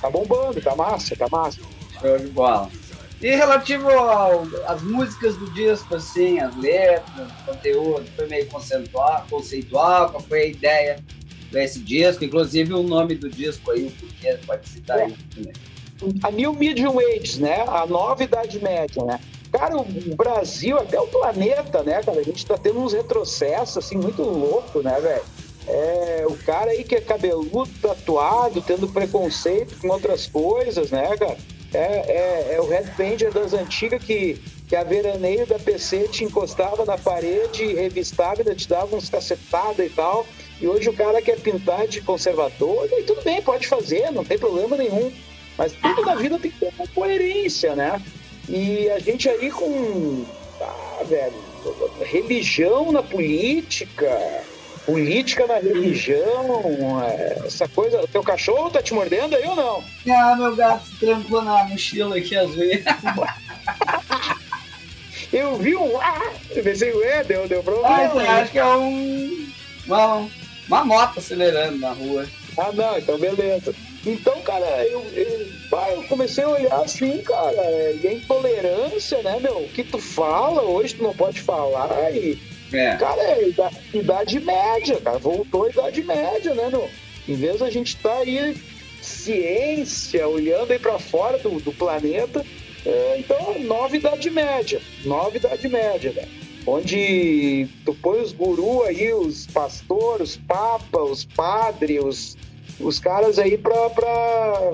[0.00, 1.60] Tá bombando, tá massa, tá massa.
[2.00, 2.70] Show de bola.
[3.20, 3.88] E relativo
[4.66, 10.40] às músicas do disco, assim, as letras, o conteúdo, foi meio conceitual, conceitual, qual foi
[10.40, 11.04] a ideia
[11.50, 15.52] desse disco, inclusive o nome do disco aí, o porquê, pode citar aí também.
[16.22, 17.64] a New Medium Age, né?
[17.66, 19.18] A nova Idade Média, né?
[19.56, 19.84] Cara, o
[20.16, 22.18] Brasil, até o planeta, né, cara?
[22.18, 25.22] A gente tá tendo uns retrocessos, assim, muito louco, né, velho?
[25.68, 31.36] É, o cara aí que é cabeludo, tatuado, tendo preconceito com outras coisas, né, cara?
[31.72, 36.84] É, é, é o Red das antigas que, que a veraneio da PC te encostava
[36.84, 40.26] na parede, revistava, te dava uns cacetadas e tal.
[40.60, 44.36] E hoje o cara quer pintar de conservador, e tudo bem, pode fazer, não tem
[44.36, 45.12] problema nenhum.
[45.56, 48.02] Mas tudo na vida tem que ter uma coerência, né?
[48.48, 50.24] E a gente aí com.
[50.60, 51.32] Ah, velho.
[52.04, 54.42] Religião na política,
[54.84, 58.06] política na religião, é, essa coisa.
[58.12, 59.84] Teu cachorro tá te mordendo aí ou não?
[60.10, 62.84] Ah, meu gato se trancou na mochila aqui, às vezes.
[65.32, 66.00] Eu vi um.
[66.00, 66.32] Ah!
[66.50, 68.04] Eu pensei, ué, deu, deu Ah, problema.
[68.04, 68.26] então, aí.
[68.28, 69.48] acho que é um,
[69.86, 70.28] uma,
[70.68, 72.26] uma moto acelerando na rua.
[72.56, 73.74] Ah, não, então beleza.
[74.06, 75.46] Então, cara, eu, eu,
[75.92, 79.58] eu comecei a olhar assim, cara, é, e a intolerância, né, meu?
[79.58, 82.38] O que tu fala hoje, tu não pode falar, e,
[82.72, 82.96] É.
[82.96, 86.90] cara, é ida- idade média, cara, voltou a idade média, né, meu?
[87.26, 88.54] Em vez da gente estar aí,
[89.00, 92.44] ciência, olhando aí pra fora do, do planeta,
[92.84, 96.24] é, então, nova idade média, nova idade média, né?
[96.66, 102.36] Onde tu põe os gurus aí, os pastores, os papas, os padres, os,
[102.80, 104.72] os caras aí pra, pra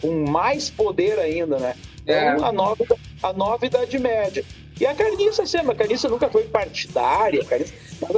[0.00, 1.74] com mais poder ainda, né?
[2.06, 2.32] É.
[2.32, 2.84] Então, a, nova,
[3.22, 4.44] a nova idade média.
[4.80, 7.74] E a carniça sempre, a carniça nunca foi partidária, a carniça,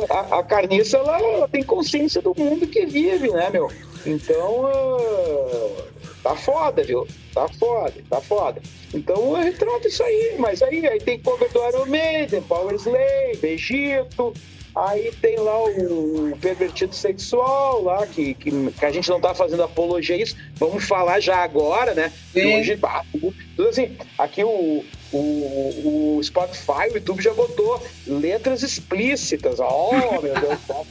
[0.08, 3.68] a, a carniça ela, ela tem consciência do mundo que vive, né, meu?
[4.06, 5.82] Então, ah,
[6.22, 7.06] tá foda, viu?
[7.34, 8.62] Tá foda, tá foda.
[8.94, 13.40] Então, eu retrato isso aí, mas aí, aí tem cover do Iron Maiden, Power Slave,
[13.42, 14.32] Egito,
[14.74, 19.62] Aí tem lá o pervertido sexual lá, que, que, que a gente não tá fazendo
[19.62, 20.36] apologia a isso.
[20.54, 22.10] Vamos falar já agora, né?
[22.32, 22.58] Sim.
[22.58, 23.04] Hoje, ah,
[23.54, 24.82] tudo assim, aqui o,
[25.12, 29.60] o, o Spotify, o YouTube já botou letras explícitas.
[29.60, 30.86] Oh, meu Deus do céu.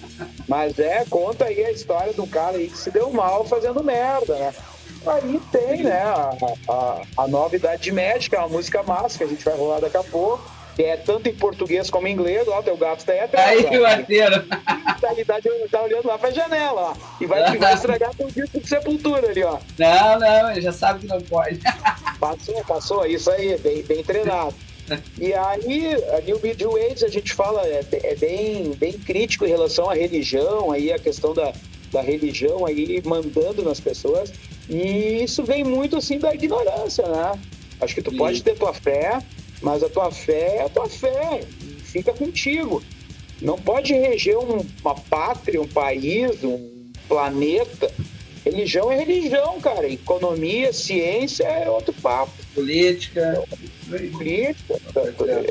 [0.47, 4.35] Mas é, conta aí a história do cara aí que se deu mal fazendo merda,
[4.35, 4.53] né?
[5.07, 6.37] Aí tem, né, a,
[6.69, 7.91] a, a nova Idade
[8.29, 10.60] que é uma música massa que a gente vai rolar daqui a pouco.
[10.83, 13.65] É tanto em português como em inglês, ó, teu gato tá aí atrás.
[13.65, 13.81] Aí, ó.
[13.81, 14.43] o arteiro.
[14.85, 16.95] Mentalidade tá olhando lá pra janela, ó.
[17.19, 19.59] E vai, vai estragar teu disco de sepultura ali, ó.
[19.77, 21.59] Não, não, ele já sabe que não pode.
[22.19, 24.53] Passou, passou, isso aí, bem, bem treinado.
[25.17, 29.89] E aí, a New Age, a gente fala, é, é bem, bem crítico em relação
[29.89, 31.53] à religião, aí a questão da,
[31.91, 34.33] da religião aí mandando nas pessoas.
[34.69, 37.39] E isso vem muito, assim, da ignorância, né?
[37.79, 38.17] Acho que tu Sim.
[38.17, 39.19] pode ter tua fé,
[39.61, 41.41] mas a tua fé é a tua fé,
[41.83, 42.81] fica contigo.
[43.41, 46.69] Não pode reger um- uma pátria, um país, um
[47.07, 47.91] planeta.
[48.45, 49.87] Religião é religião, cara.
[49.87, 52.31] Economia, ciência é outro papo.
[52.55, 53.43] Política.
[53.87, 54.81] Política.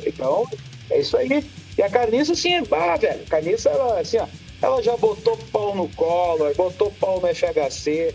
[0.06, 0.46] Então,
[0.90, 1.44] é isso aí.
[1.78, 4.26] E a carniça, assim, ah, velho, a carniça, ela, assim, ó,
[4.62, 8.14] ela já botou pau no Collor, botou pau no FHC,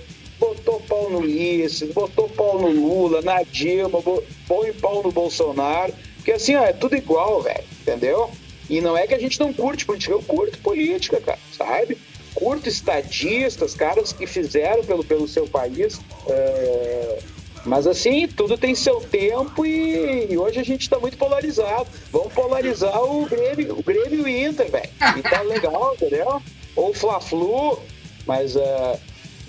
[0.65, 4.01] botou pau no Ulisses, botou pau no Lula, na Dilma,
[4.47, 5.93] põe pau no Bolsonaro.
[6.15, 8.31] Porque assim, ó, é tudo igual, velho, entendeu?
[8.67, 11.97] E não é que a gente não curte política, eu curto política, cara, sabe?
[12.33, 15.99] Curto estadistas, caras que fizeram pelo, pelo seu país.
[16.27, 17.19] é,
[17.63, 21.87] Mas assim, tudo tem seu tempo e, e hoje a gente tá muito polarizado.
[22.11, 24.89] Vamos polarizar o Grêmio, o Grêmio e o Inter, velho.
[25.15, 26.41] E tá legal, entendeu?
[26.75, 27.79] Ou Fla-Flu,
[28.25, 28.99] mas é,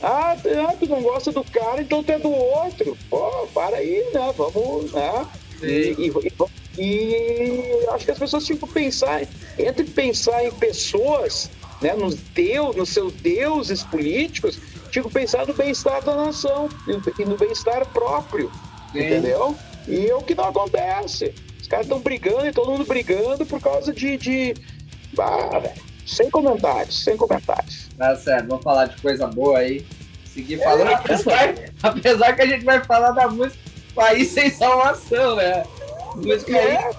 [0.01, 2.99] ah, tu- ah, tu não gosta do cara, então tu é do outro.
[3.11, 4.33] Pô, para aí, né?
[4.37, 5.27] Vamos, né?
[5.63, 5.97] E,
[6.77, 9.27] e, e acho que as pessoas tinham que pensar,
[9.59, 11.51] entre pensar em pessoas,
[11.81, 14.61] né, nos, deus, nos seus deuses políticos,
[14.91, 18.53] tinham que pensar no bem-estar da nação e no- e no bem-estar próprio,
[18.95, 19.01] Sim.
[19.01, 19.59] entendeu?
[19.87, 21.35] E é o que não acontece.
[21.61, 24.17] Os caras estão brigando e todo mundo brigando por causa de.
[24.19, 24.59] de...
[25.19, 25.86] Ah, velho.
[26.07, 27.89] Sem comentários, sem comentários.
[27.99, 29.85] Tá certo, vamos falar de coisa boa aí.
[30.33, 33.59] Seguir falando, apesar, apesar que a gente vai falar da música
[33.95, 35.65] País Sem Salvação, né?
[36.15, 36.91] Música aí É,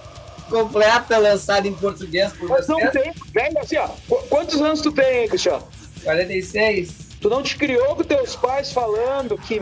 [0.50, 3.14] completa, lançada em português por mas não tem.
[3.34, 3.88] Velho, assim, ó.
[4.10, 5.64] qu- Quantos anos tu tem, Cristiano?
[6.04, 6.90] 46.
[7.22, 9.60] Tu não te criou com teus pais falando que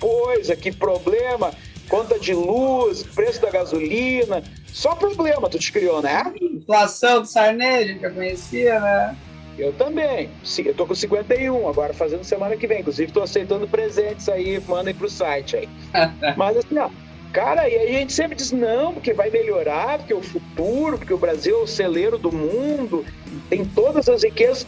[0.00, 1.52] coisa, que problema,
[1.88, 4.42] conta de luz, preço da gasolina.
[4.72, 6.32] Só problema tu te criou, né?
[6.64, 9.16] Inflação do Sarney, a gente já conhecia, né?
[9.58, 10.30] Eu também.
[10.64, 12.80] Eu tô com 51, agora fazendo semana que vem.
[12.80, 15.68] Inclusive, tô aceitando presentes aí, mandem pro site aí.
[16.36, 16.88] Mas assim, ó.
[17.32, 20.96] Cara, e aí a gente sempre diz, não, porque vai melhorar, porque é o futuro,
[20.96, 23.04] porque o Brasil é o celeiro do mundo,
[23.50, 24.66] tem todas as riquezas.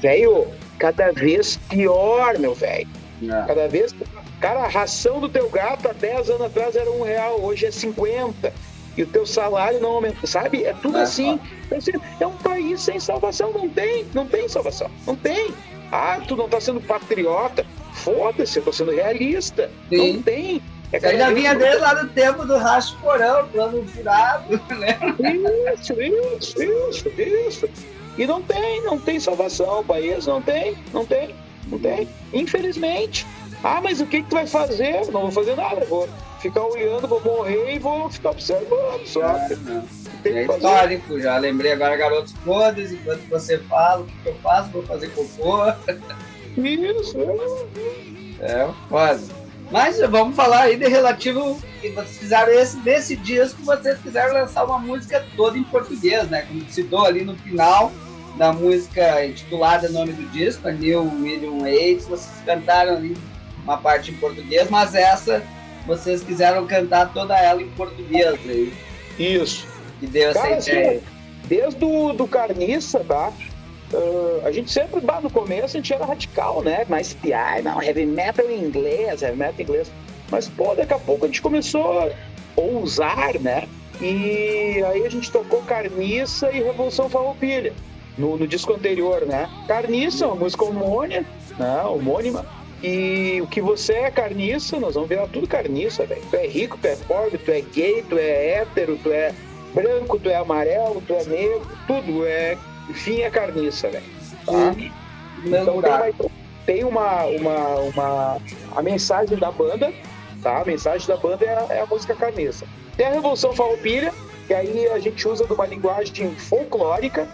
[0.00, 0.48] Velho,
[0.78, 2.88] cada vez pior, meu velho.
[3.46, 3.94] Cada vez.
[4.40, 7.70] Cara, a ração do teu gato há 10 anos atrás era um real, hoje é
[7.70, 8.52] 50.
[8.98, 10.64] E o teu salário não aumenta, sabe?
[10.64, 11.38] É tudo É, assim.
[11.70, 15.54] Assim, É um país sem salvação, não tem, não tem salvação, não tem.
[15.92, 17.64] Ah, tu não tá sendo patriota.
[17.92, 19.70] Foda-se, eu tô sendo realista.
[19.88, 20.14] Sim.
[20.14, 20.62] Não tem.
[20.90, 24.98] É cada já vinha desde lá do tempo do Racho Porão, plano furado, né?
[25.74, 27.68] Isso, isso, isso, isso.
[28.16, 31.36] E não tem, não tem salvação o país, não tem, não tem,
[31.68, 32.08] não tem.
[32.32, 33.24] Infelizmente.
[33.62, 35.06] Ah, mas o que, que tu vai fazer?
[35.12, 36.08] Não vou fazer nada, vou
[36.40, 39.34] ficar olhando, vou morrer e vou ficar observando só.
[40.22, 40.58] Tem É fazer.
[40.58, 44.70] histórico, já lembrei agora garotos podres, enquanto você fala, o que eu faço?
[44.70, 45.72] Vou fazer cocô.
[46.56, 47.16] Isso,
[48.40, 49.30] É, quase.
[49.70, 54.64] Mas vamos falar aí de relativo que vocês fizeram esse desse disco, vocês quiseram lançar
[54.64, 56.42] uma música toda em português, né?
[56.42, 57.92] Como citou ali no final
[58.36, 63.14] da música intitulada nome do disco, a New Million Aids, vocês cantaram ali
[63.62, 65.42] uma parte em português, mas essa
[65.88, 68.72] vocês quiseram cantar toda ela em português aí,
[69.18, 69.66] isso.
[69.98, 71.02] que deu essa Cara, assim, ideia.
[71.48, 73.32] Desde o do Carniça, tá?
[73.92, 76.84] Ah, a gente sempre, bah, no começo, a gente era radical, né?
[76.88, 79.90] Mais piar, não, heavy metal em inglês, heavy metal em inglês.
[80.30, 82.10] Mas, pô, daqui a pouco a gente começou a
[82.60, 83.66] ousar, né?
[84.00, 87.72] E aí a gente tocou Carniça e Revolução Farroupilha
[88.16, 89.48] no, no disco anterior, né?
[89.66, 91.24] Carniça, uma música homônima,
[91.58, 91.82] né?
[91.82, 92.44] homônima.
[92.82, 96.22] E o que você é carniça, nós vamos virar tudo carniça, velho.
[96.30, 99.34] Tu é rico, tu é pobre, tu é gay, tu é hétero, tu é
[99.74, 102.56] branco, tu é amarelo, tu é negro, tudo é,
[102.88, 104.04] enfim, é carniça, velho.
[104.46, 104.74] Tá?
[105.44, 106.00] Então tem, lugar.
[106.10, 106.30] uma,
[106.66, 108.38] tem uma, uma, uma-
[108.76, 109.92] A mensagem da banda,
[110.42, 110.60] tá?
[110.60, 112.64] A mensagem da banda é a, é a música carniça.
[112.96, 114.12] Tem a Revolução Farroupilha,
[114.46, 117.28] que aí a gente usa de uma linguagem folclórica,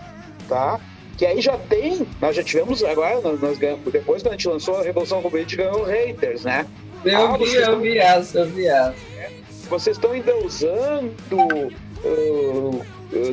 [0.48, 0.80] tá?
[1.16, 4.48] Que aí já tem, nós já tivemos agora, nós, nós ganhamos, depois que a gente
[4.48, 6.66] lançou a Revolução Farroupilha, a gente ganhou haters, né?
[7.04, 8.94] Eu Ah, vi, eu vi essa, eu vi essa.
[9.68, 11.66] vocês estão endeusando uh,
[12.04, 12.84] uh,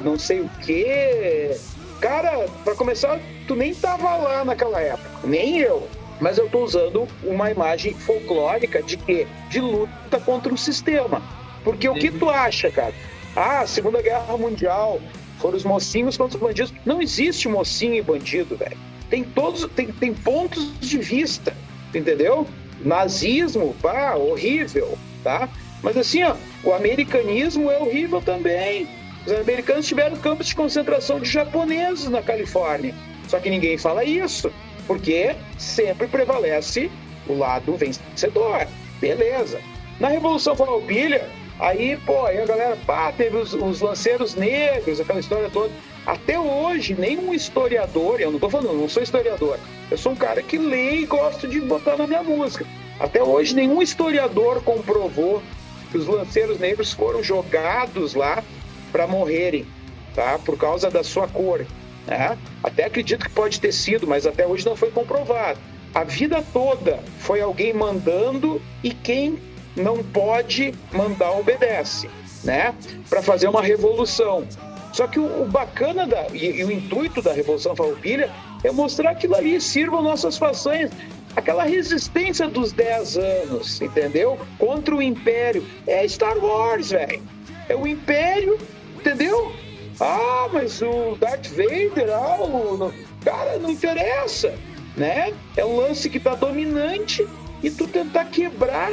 [0.04, 1.56] não sei o quê.
[2.00, 5.88] Cara, pra começar, tu nem tava lá naquela época, nem eu.
[6.20, 9.26] Mas eu tô usando uma imagem folclórica de quê?
[9.50, 11.22] De luta contra o sistema.
[11.64, 12.94] Porque o que tu acha, cara?
[13.36, 15.00] Ah, Segunda Guerra Mundial,
[15.42, 16.74] foram os mocinhos contra os bandidos.
[16.86, 18.78] Não existe mocinho e bandido, velho.
[19.10, 21.54] Tem todos, tem, tem pontos de vista,
[21.94, 22.48] entendeu?
[22.84, 25.50] Nazismo, pá, horrível, tá?
[25.84, 28.88] Mas assim, ó, o americanismo é horrível também.
[29.26, 32.96] Os americanos tiveram campos de concentração de japoneses na Califórnia.
[33.28, 34.52] Só que ninguém fala isso,
[34.88, 36.90] porque sempre prevalece
[37.28, 38.68] o lado vencedor.
[39.00, 39.60] Beleza.
[40.00, 41.30] Na Revolução Farroupilha,
[41.62, 45.72] Aí, pô, aí a galera, pá, teve os, os lanceiros negros, aquela história toda.
[46.08, 49.60] Até hoje, nenhum historiador, eu não tô falando, não sou historiador,
[49.92, 52.66] eu sou um cara que lê e gosto de botar na minha música.
[53.00, 55.44] Até hoje, nenhum historiador comprovou
[55.92, 58.44] que os lanceiros negros foram jogados lá
[58.92, 59.68] para morrerem,
[60.16, 60.40] tá?
[60.40, 61.64] Por causa da sua cor.
[62.08, 62.40] Né?
[62.64, 65.60] Até acredito que pode ter sido, mas até hoje não foi comprovado.
[65.94, 69.38] A vida toda foi alguém mandando e quem
[69.76, 72.10] não pode mandar obedece,
[72.44, 72.74] né?
[73.10, 74.48] Para fazer uma revolução.
[74.94, 78.30] Só que o, o bacana da, e, e, o intuito da Revolução Farroupilha
[78.64, 80.92] é mostrar aquilo ali sirva nossas façanhas.
[81.36, 84.38] Aquela resistência dos 10 anos, entendeu?
[84.60, 85.66] Contra o Império.
[85.88, 87.22] É Star Wars, velho.
[87.70, 88.60] É o Império,
[89.00, 89.54] entendeu?
[90.00, 92.92] Ah, mas o Darth Vader, ah, o...
[93.24, 94.54] cara, não interessa,
[94.98, 95.34] né?
[95.56, 97.26] É um lance que tá dominante
[97.64, 98.92] e tu tentar quebrar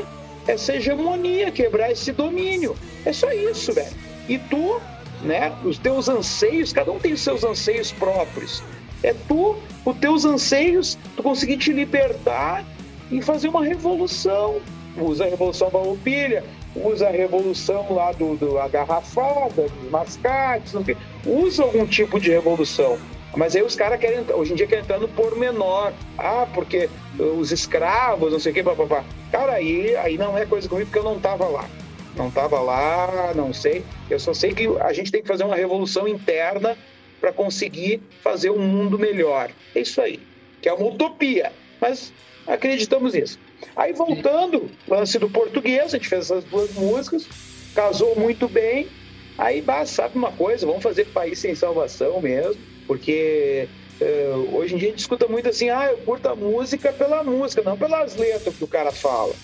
[0.49, 2.75] essa hegemonia, quebrar esse domínio.
[3.05, 3.95] É só isso, velho.
[4.29, 4.81] E tu,
[5.23, 8.63] né, os teus anseios, cada um tem os seus anseios próprios.
[9.03, 12.65] É tu, os teus anseios, tu conseguir te libertar
[13.11, 14.61] e fazer uma revolução.
[14.97, 16.43] Usa a revolução Farroupilha,
[16.75, 20.75] usa a revolução lá do, do a garrafada, dos mascates,
[21.25, 22.99] usa algum tipo de revolução.
[23.37, 25.93] Mas aí os caras querem, hoje em dia querem entrar no pormenor.
[26.17, 26.89] Ah, porque
[27.19, 29.05] os escravos, não sei o que, papapá.
[29.31, 31.69] Cara, aí, aí não é coisa comigo porque eu não tava lá.
[32.17, 33.85] Não tava lá, não sei.
[34.11, 36.77] Eu só sei que a gente tem que fazer uma revolução interna
[37.21, 39.51] para conseguir fazer um mundo melhor.
[39.75, 40.21] É isso aí.
[40.61, 41.53] Que é uma utopia.
[41.81, 42.13] Mas
[42.47, 43.39] acreditamos nisso.
[43.77, 47.29] Aí voltando, lance do português, a gente fez essas duas músicas,
[47.75, 48.89] casou muito bem.
[49.37, 53.69] Aí, bah, sabe uma coisa, vamos fazer país sem salvação mesmo, porque
[54.01, 57.23] uh, hoje em dia a gente escuta muito assim, ah, eu curto a música pela
[57.23, 59.35] música, não pelas letras que o cara fala.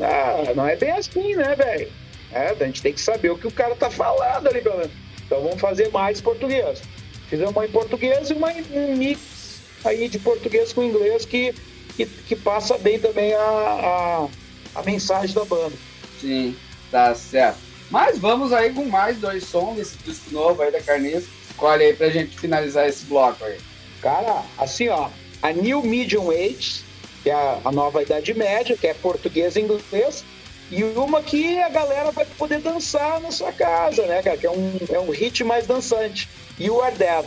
[0.00, 1.90] Ah, não é bem assim, né, velho?
[2.32, 4.92] É, a gente tem que saber o que o cara tá falando ali, pelo menos.
[5.26, 6.80] Então vamos fazer mais português.
[7.28, 11.54] Fizemos uma em português e uma um mix aí de português com inglês que
[11.96, 14.28] que, que passa bem também a, a,
[14.76, 15.76] a, mensagem da banda.
[16.20, 16.56] Sim,
[16.90, 17.58] tá certo.
[17.90, 21.28] Mas vamos aí com mais dois sons desse disco novo aí da Carniça.
[21.62, 23.56] Escolhe aí pra gente finalizar esse bloco aí.
[24.00, 25.08] Cara, assim ó,
[25.40, 26.82] a New Medium Age,
[27.22, 30.24] que é a, a nova Idade Média, que é português e inglês,
[30.72, 34.36] e uma que a galera vai poder dançar na sua casa, né, cara?
[34.36, 36.28] Que é um, é um hit mais dançante.
[36.58, 37.26] You Are Dead.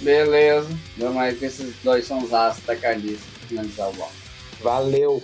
[0.00, 0.70] Beleza.
[0.96, 4.12] Vamos aí com esses dois sons da Carniça finalizar o bloco.
[4.62, 5.22] Valeu!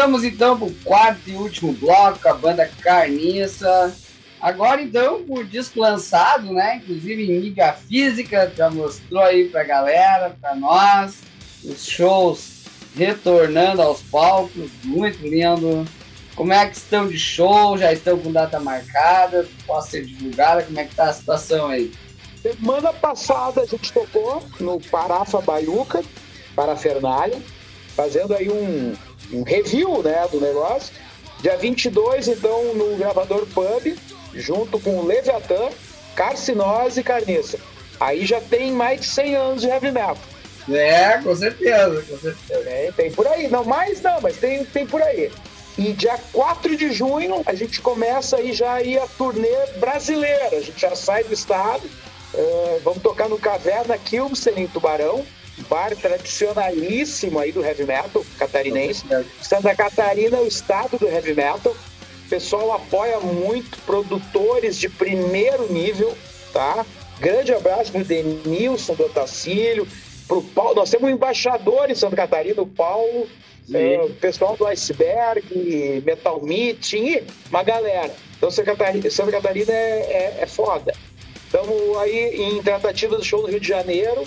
[0.00, 3.94] Voltamos então pro quarto e último bloco, a banda Carniça.
[4.40, 6.76] Agora então, o disco lançado, né?
[6.76, 11.18] Inclusive em mídia física, já mostrou aí pra galera, pra nós,
[11.62, 12.62] os shows
[12.96, 15.86] retornando aos palcos, muito lindo.
[16.34, 17.76] Como é que estão de show?
[17.76, 19.46] Já estão com data marcada?
[19.66, 20.62] Pode ser divulgada?
[20.62, 21.92] Como é que tá a situação aí?
[22.40, 26.02] Semana passada a gente tocou no Parafa Baiuca,
[26.56, 27.38] Parafernália,
[27.94, 28.94] fazendo aí um,
[29.32, 30.92] um review né, do negócio.
[31.40, 33.96] Dia 22, então, no Gravador Pub,
[34.34, 35.70] junto com Leviatã,
[36.14, 37.58] Carcinose e Carniça.
[37.98, 40.18] Aí já tem mais de 100 anos de heavy metal.
[40.68, 42.62] É, com certeza, com certeza.
[42.62, 45.30] Tem, tem por aí, não mais não, mas tem, tem por aí.
[45.78, 50.56] E dia 4 de junho a gente começa aí já aí a turnê brasileira.
[50.56, 51.82] A gente já sai do estado,
[52.34, 55.24] eh, vamos tocar no Caverna Kilmsen em Tubarão,
[55.68, 59.04] bar tradicionalíssimo aí do heavy metal catarinense.
[59.40, 61.72] Santa Catarina é o estado do heavy metal.
[61.72, 66.16] O pessoal apoia muito, produtores de primeiro nível,
[66.52, 66.86] tá?
[67.18, 69.86] Grande abraço pro Denilson do Otacílio,
[70.26, 70.76] pro Paulo.
[70.76, 73.28] Nós temos um embaixador em Santa Catarina, o Paulo,
[73.74, 78.14] é, o pessoal do Iceberg, Metal Meeting, uma galera.
[78.36, 80.94] Então Santa Catarina, Santa Catarina é, é, é foda.
[81.44, 84.24] Estamos aí em tratativa do show no Rio de Janeiro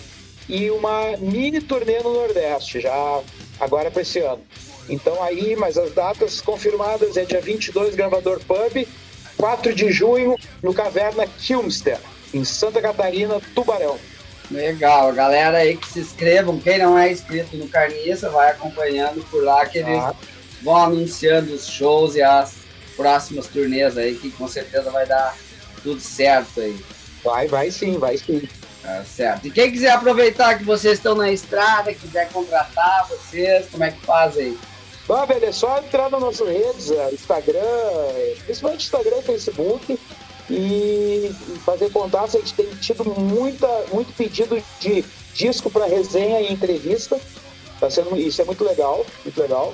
[0.49, 3.22] e uma mini turnê no Nordeste, já
[3.60, 4.41] agora para esse ano.
[4.90, 8.86] Então aí, mas as datas confirmadas é dia 22, Gravador Pub,
[9.38, 11.98] 4 de junho, no Caverna Kilmster,
[12.34, 13.98] em Santa Catarina, Tubarão.
[14.52, 19.44] Legal, galera aí que se inscrevam, quem não é inscrito no Carniça, vai acompanhando por
[19.44, 20.14] lá que eles Ah.
[20.61, 22.56] vão anunciando os shows e as
[22.95, 25.36] próximas turnês aí, que com certeza vai dar
[25.82, 26.78] tudo certo aí.
[27.24, 28.48] Vai, vai sim, vai sim.
[28.84, 29.47] Tá certo.
[29.47, 34.05] E quem quiser aproveitar que vocês estão na estrada, quiser contratar vocês, como é que
[34.05, 34.57] faz aí?
[35.10, 39.99] Ah, velho, é só entrar nas nossas redes, Instagram, é, principalmente Instagram e Facebook,
[40.49, 41.35] e
[41.65, 42.38] fazer contato.
[42.38, 45.03] A gente tem tido muita, muito pedido de
[45.34, 47.19] disco para resenha e entrevista.
[47.80, 49.73] Tá sendo, isso é muito legal, muito legal.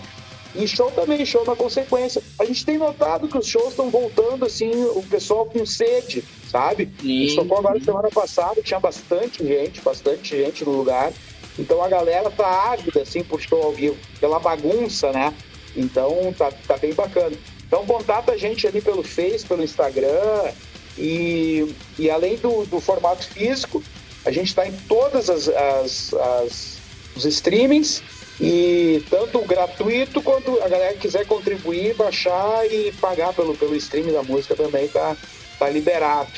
[0.55, 2.21] E show também, show na consequência.
[2.39, 6.89] A gente tem notado que os shows estão voltando, assim, o pessoal com sede, sabe?
[7.01, 7.23] Sim.
[7.23, 11.13] Isso tocou agora semana passada, tinha bastante gente, bastante gente no lugar.
[11.57, 15.33] Então a galera tá ávida, assim, por show ao vivo, pela bagunça, né?
[15.75, 17.35] Então tá, tá bem bacana.
[17.67, 20.51] Então contata a gente ali pelo Face, pelo Instagram
[20.97, 23.83] e, e além do, do formato físico,
[24.25, 26.79] a gente está em todas as, as, as
[27.15, 28.01] os streamings
[28.39, 34.13] e tanto gratuito quanto a galera que quiser contribuir, baixar e pagar pelo, pelo streaming
[34.13, 35.15] da música também tá,
[35.57, 36.29] tá liberado.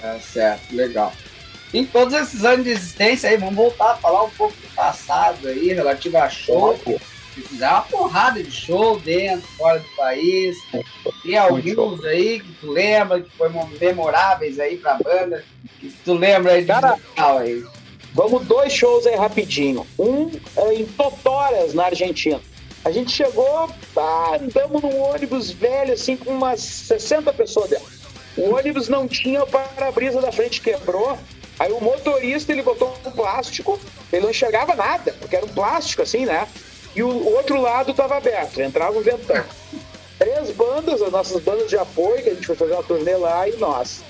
[0.00, 1.12] Tá certo, legal.
[1.72, 5.46] Em todos esses anos de existência aí, vamos voltar a falar um pouco do passado
[5.46, 6.76] aí, relativo a show.
[7.34, 10.56] Se fizer uma porrada de show dentro, fora do país.
[11.22, 15.44] Tem alguns aí que tu lembra, que foram memoráveis aí pra banda.
[15.78, 17.64] Que tu lembra aí de Cara, aí.
[18.14, 19.86] Vamos dois shows aí rapidinho.
[19.98, 22.40] Um é em Totoras, na Argentina.
[22.84, 23.68] A gente chegou,
[24.40, 27.86] andamos num ônibus velho, assim, com umas 60 pessoas dentro.
[28.36, 31.18] O ônibus não tinha o para-brisa da frente, quebrou.
[31.58, 33.78] Aí o motorista, ele botou um plástico,
[34.10, 36.48] ele não enxergava nada, porque era um plástico, assim, né?
[36.96, 39.44] E o outro lado estava aberto, entrava o ventão.
[40.18, 43.46] Três bandas, as nossas bandas de apoio, que a gente foi fazer uma turnê lá,
[43.46, 44.02] e nós.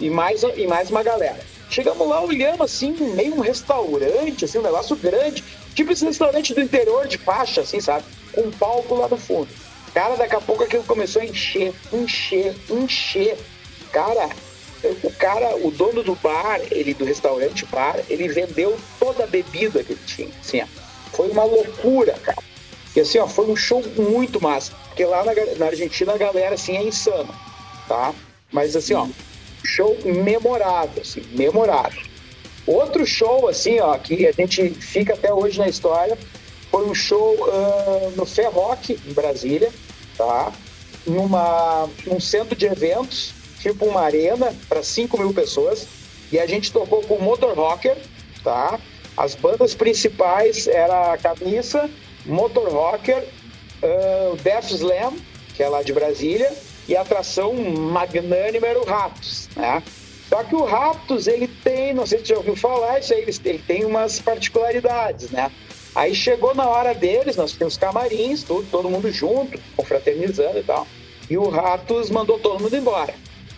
[0.00, 1.53] E mais, e mais uma galera.
[1.74, 5.42] Chegamos lá olhando assim, meio um restaurante, assim, um negócio grande,
[5.74, 8.04] tipo esse restaurante do interior de faixa, assim, sabe?
[8.32, 9.48] Com um palco lá no fundo.
[9.92, 13.36] Cara, daqui a pouco aquilo começou a encher, encher, encher.
[13.90, 14.28] Cara,
[15.02, 19.82] o cara, o dono do bar, ele do restaurante bar, ele vendeu toda a bebida
[19.82, 20.30] que ele tinha.
[20.40, 20.66] Assim, ó.
[21.10, 22.38] Foi uma loucura, cara.
[22.94, 24.70] E assim, ó, foi um show muito massa.
[24.90, 27.34] Porque lá na, na Argentina a galera, assim, é insana,
[27.88, 28.14] tá?
[28.52, 29.08] Mas assim, ó,
[29.64, 32.02] show memorável, assim, memorável.
[32.66, 36.16] Outro show, assim, ó, que a gente fica até hoje na história,
[36.70, 39.70] foi um show ah, no Ferroc, em Brasília,
[40.16, 40.52] tá?
[41.06, 45.86] Numa, num centro de eventos, tipo uma arena para 5 mil pessoas,
[46.32, 47.96] e a gente tocou com o Motor Rocker,
[48.42, 48.80] tá?
[49.16, 51.88] As bandas principais era a Camisa,
[52.24, 53.22] Motor Rocker,
[53.82, 55.12] ah, o Death Slam,
[55.54, 56.50] que é lá de Brasília,
[56.88, 59.82] e a atração magnânima era o Raptos, né?
[60.28, 63.24] Só que o Raptos, ele tem, não sei se você já ouviu falar, isso aí,
[63.44, 65.50] ele, tem umas particularidades, né?
[65.94, 70.86] Aí chegou na hora deles, nós tínhamos camarins, tudo, todo mundo junto, confraternizando e tal.
[71.30, 73.14] E o Ratos mandou todo mundo embora.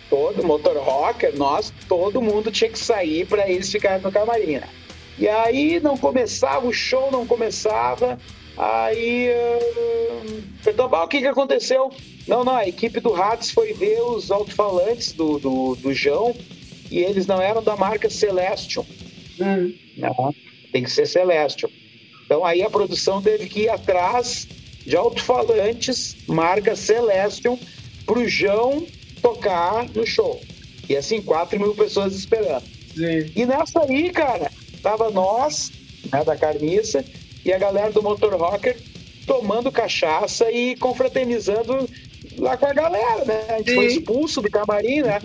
[0.09, 4.69] Todo motor rocker, nós, todo mundo tinha que sair para eles ficarem no camarim, né?
[5.17, 8.19] E aí não começava, o show não começava.
[8.55, 11.91] Aí uh, "Bah, o que, que aconteceu?
[12.27, 16.35] Não, não, a equipe do Ratos foi ver os alto-falantes do, do, do João
[16.91, 18.83] e eles não eram da marca Celestion.
[19.95, 20.33] Não,
[20.71, 21.69] tem que ser Celestion.
[22.25, 24.47] Então aí a produção teve que ir atrás
[24.85, 27.57] de alto-falantes, marca Celestion,
[28.05, 28.85] pro João
[29.21, 30.41] tocar no show.
[30.89, 32.63] E assim, 4 mil pessoas esperando.
[32.95, 33.31] Sim.
[33.35, 34.51] E nessa aí, cara,
[34.81, 35.71] tava nós,
[36.11, 37.03] né, da Carniça,
[37.43, 38.77] e a galera do Motor Rocker
[39.25, 41.87] tomando cachaça e confraternizando
[42.37, 43.45] lá com a galera, né?
[43.49, 43.75] A gente Sim.
[43.75, 45.19] foi expulso do camarim, né?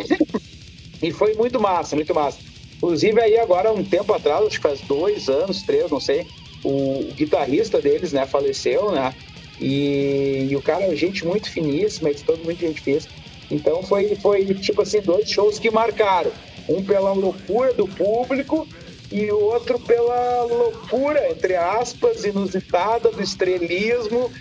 [1.02, 2.38] e foi muito massa, muito massa.
[2.76, 6.26] Inclusive aí agora, um tempo atrás, acho que faz dois anos, três, não sei,
[6.62, 9.14] o, guitarrista deles, né, faleceu, né?
[9.60, 13.08] E, e o cara é gente muito finíssima, todo muita gente fez.
[13.50, 16.32] Então foi, foi tipo assim, dois shows que marcaram.
[16.68, 18.66] Um pela loucura do público
[19.12, 24.32] e o outro pela loucura, entre aspas, inusitada do estrelismo,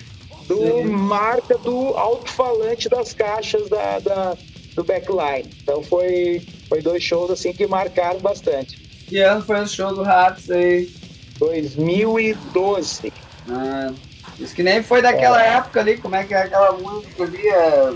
[0.47, 0.83] do Sim.
[0.85, 4.37] marca do alto-falante das caixas da, da-
[4.75, 5.49] do backline.
[5.61, 8.77] Então foi, foi dois shows assim que marcaram bastante.
[9.07, 10.89] Que ano foi o show do Ratos aí?
[11.39, 13.11] 2012.
[13.49, 13.91] Ah,
[14.39, 17.93] isso que nem foi daquela época ali, como é que é aquela música ali, é,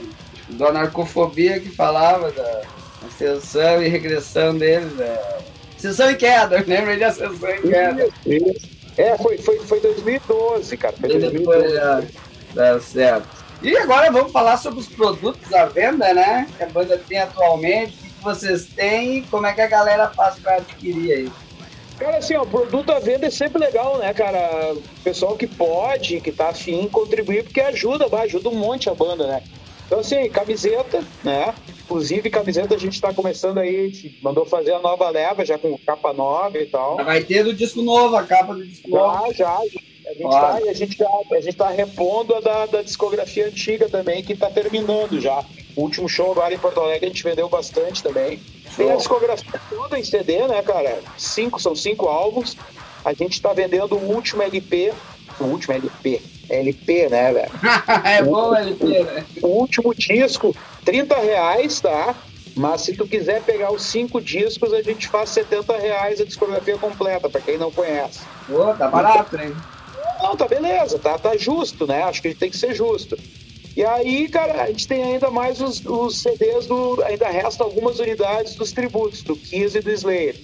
[0.49, 2.61] da narcofobia que falava da
[3.07, 4.99] ascensão e regressão deles.
[4.99, 5.37] É,
[5.77, 8.07] ascensão e queda, lembra de ascensão e queda?
[8.25, 8.77] Isso.
[8.97, 10.95] É, foi, foi, foi 2012, cara.
[10.99, 11.39] Foi E 2012.
[11.61, 12.03] depois já
[12.57, 13.27] tá certo.
[13.61, 16.47] E agora vamos falar sobre os produtos à venda, né?
[16.57, 20.09] Que a banda tem atualmente, o que vocês têm e como é que a galera
[20.09, 21.31] faz para adquirir aí.
[21.97, 24.73] Cara, assim, ó, o produto à venda é sempre legal, né, cara?
[24.73, 28.93] O pessoal que pode, que tá afim, contribuir, porque ajuda, vai, ajuda um monte a
[28.93, 29.41] banda, né?
[29.87, 31.55] Então, assim, camiseta, né?
[31.67, 36.13] Inclusive, camiseta a gente tá começando aí, mandou fazer a nova leva, já com capa
[36.13, 36.97] nova e tal.
[36.97, 39.33] Vai ter do disco novo, a capa do disco novo.
[39.33, 39.59] Já, já,
[40.13, 44.23] gente tá, a gente tá, a gente tá repondo a da, da discografia antiga também,
[44.23, 45.43] que tá terminando já.
[45.75, 48.39] O último show agora em Porto Alegre a gente vendeu bastante também.
[48.75, 50.99] Tem a discografia toda em CD, né, cara?
[51.17, 52.55] Cinco, são cinco álbuns.
[53.03, 54.93] A gente tá vendendo o último LP.
[55.39, 56.21] O último LP.
[56.49, 57.51] LP, né, velho?
[58.03, 59.25] é bom LP, né?
[59.41, 60.55] O último disco,
[60.85, 62.15] 30 reais, tá?
[62.55, 66.77] Mas se tu quiser pegar os cinco discos, a gente faz 70 reais a discografia
[66.77, 68.21] completa, pra quem não conhece.
[68.47, 69.55] Pô, tá barato, hein?
[70.21, 72.03] Não, tá beleza, tá, tá justo, né?
[72.03, 73.17] Acho que a gente tem que ser justo.
[73.75, 76.99] E aí, cara, a gente tem ainda mais os, os CDs do.
[77.03, 80.35] Ainda resta algumas unidades dos tributos, do Kiss e do Slayer.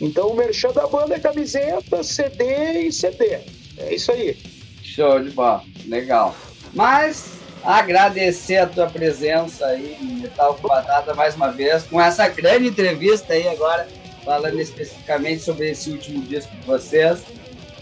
[0.00, 3.38] Então o merchan da banda é camiseta, CD e CD.
[3.78, 4.36] É isso aí.
[4.82, 6.36] Show de bola, legal.
[6.74, 12.68] Mas agradecer a tua presença aí Metal com Batata mais uma vez, com essa grande
[12.68, 13.88] entrevista aí agora,
[14.24, 17.22] falando especificamente sobre esse último disco de vocês.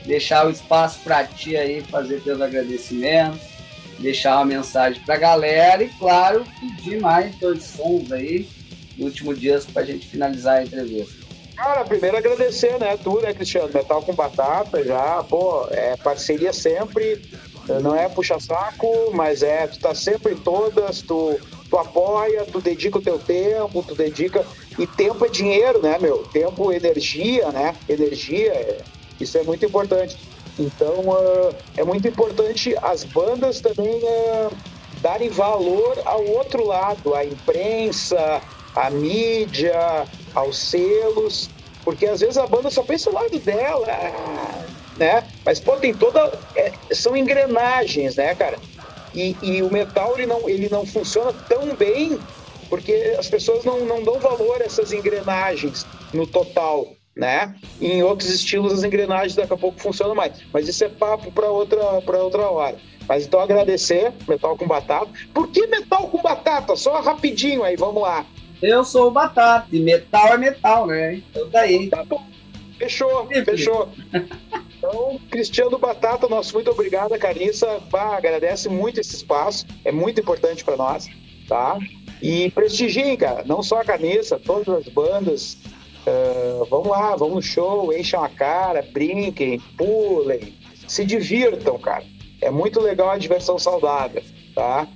[0.06, 3.40] Deixar o espaço para ti aí fazer teus agradecimentos,
[3.98, 8.48] deixar uma mensagem pra galera e, claro, pedir mais dois sons aí
[8.96, 11.22] no último disco pra gente finalizar a entrevista.
[11.56, 13.70] Cara, primeiro agradecer, né, tu, né, Cristiano?
[13.72, 17.22] Metal com Batata já, pô, é parceria sempre,
[17.80, 21.38] não é puxa-saco, mas é, tu tá sempre em todas, tu,
[21.70, 24.44] tu apoia, tu dedica o teu tempo, tu dedica.
[24.76, 26.24] E tempo é dinheiro, né, meu?
[26.32, 27.76] Tempo, energia, né?
[27.88, 28.78] Energia, é-
[29.22, 30.16] isso é muito importante.
[30.58, 34.50] Então, ah, é muito importante as bandas também ah,
[35.00, 38.42] darem valor ao outro lado, à imprensa,
[38.74, 41.50] à mídia, aos selos,
[41.84, 43.86] porque às vezes a banda só pensa o lado dela,
[44.96, 45.24] né?
[45.44, 48.58] Mas pô, tem toda, é, são engrenagens, né, cara?
[49.14, 52.18] E, e o metal ele não, ele não funciona tão bem
[52.72, 57.54] porque as pessoas não, não dão valor a essas engrenagens no total, né?
[57.80, 60.32] Em outros estilos as engrenagens daqui a pouco funcionam mais.
[60.52, 62.76] Mas isso é papo para outra, para outra hora.
[63.08, 65.10] Mas então agradecer, Metal com Batata.
[65.34, 66.76] Por que Metal com Batata?
[66.76, 68.24] Só rapidinho aí, vamos lá.
[68.62, 71.14] Eu sou o Batata, e metal é metal, né?
[71.14, 71.88] Então tá aí.
[71.88, 72.24] Tá bom.
[72.78, 73.88] Fechou, fechou.
[74.82, 77.78] Então, Cristiano Batata, nosso muito obrigado, Carissa.
[77.88, 81.08] Bah, agradece muito esse espaço, é muito importante para nós,
[81.48, 81.78] tá?
[82.20, 85.56] E prestigiem, cara, não só a Carniça, todas as bandas.
[86.06, 90.54] Ah, vamos lá, vamos no show, encham a cara, brinquem, pulem,
[90.88, 92.04] se divirtam, cara.
[92.40, 94.22] É muito legal a diversão saudável,
[94.54, 94.86] tá?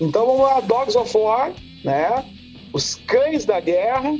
[0.00, 1.52] Então vamos lá, Dogs of War,
[1.84, 2.24] né?
[2.72, 4.16] Os cães da guerra,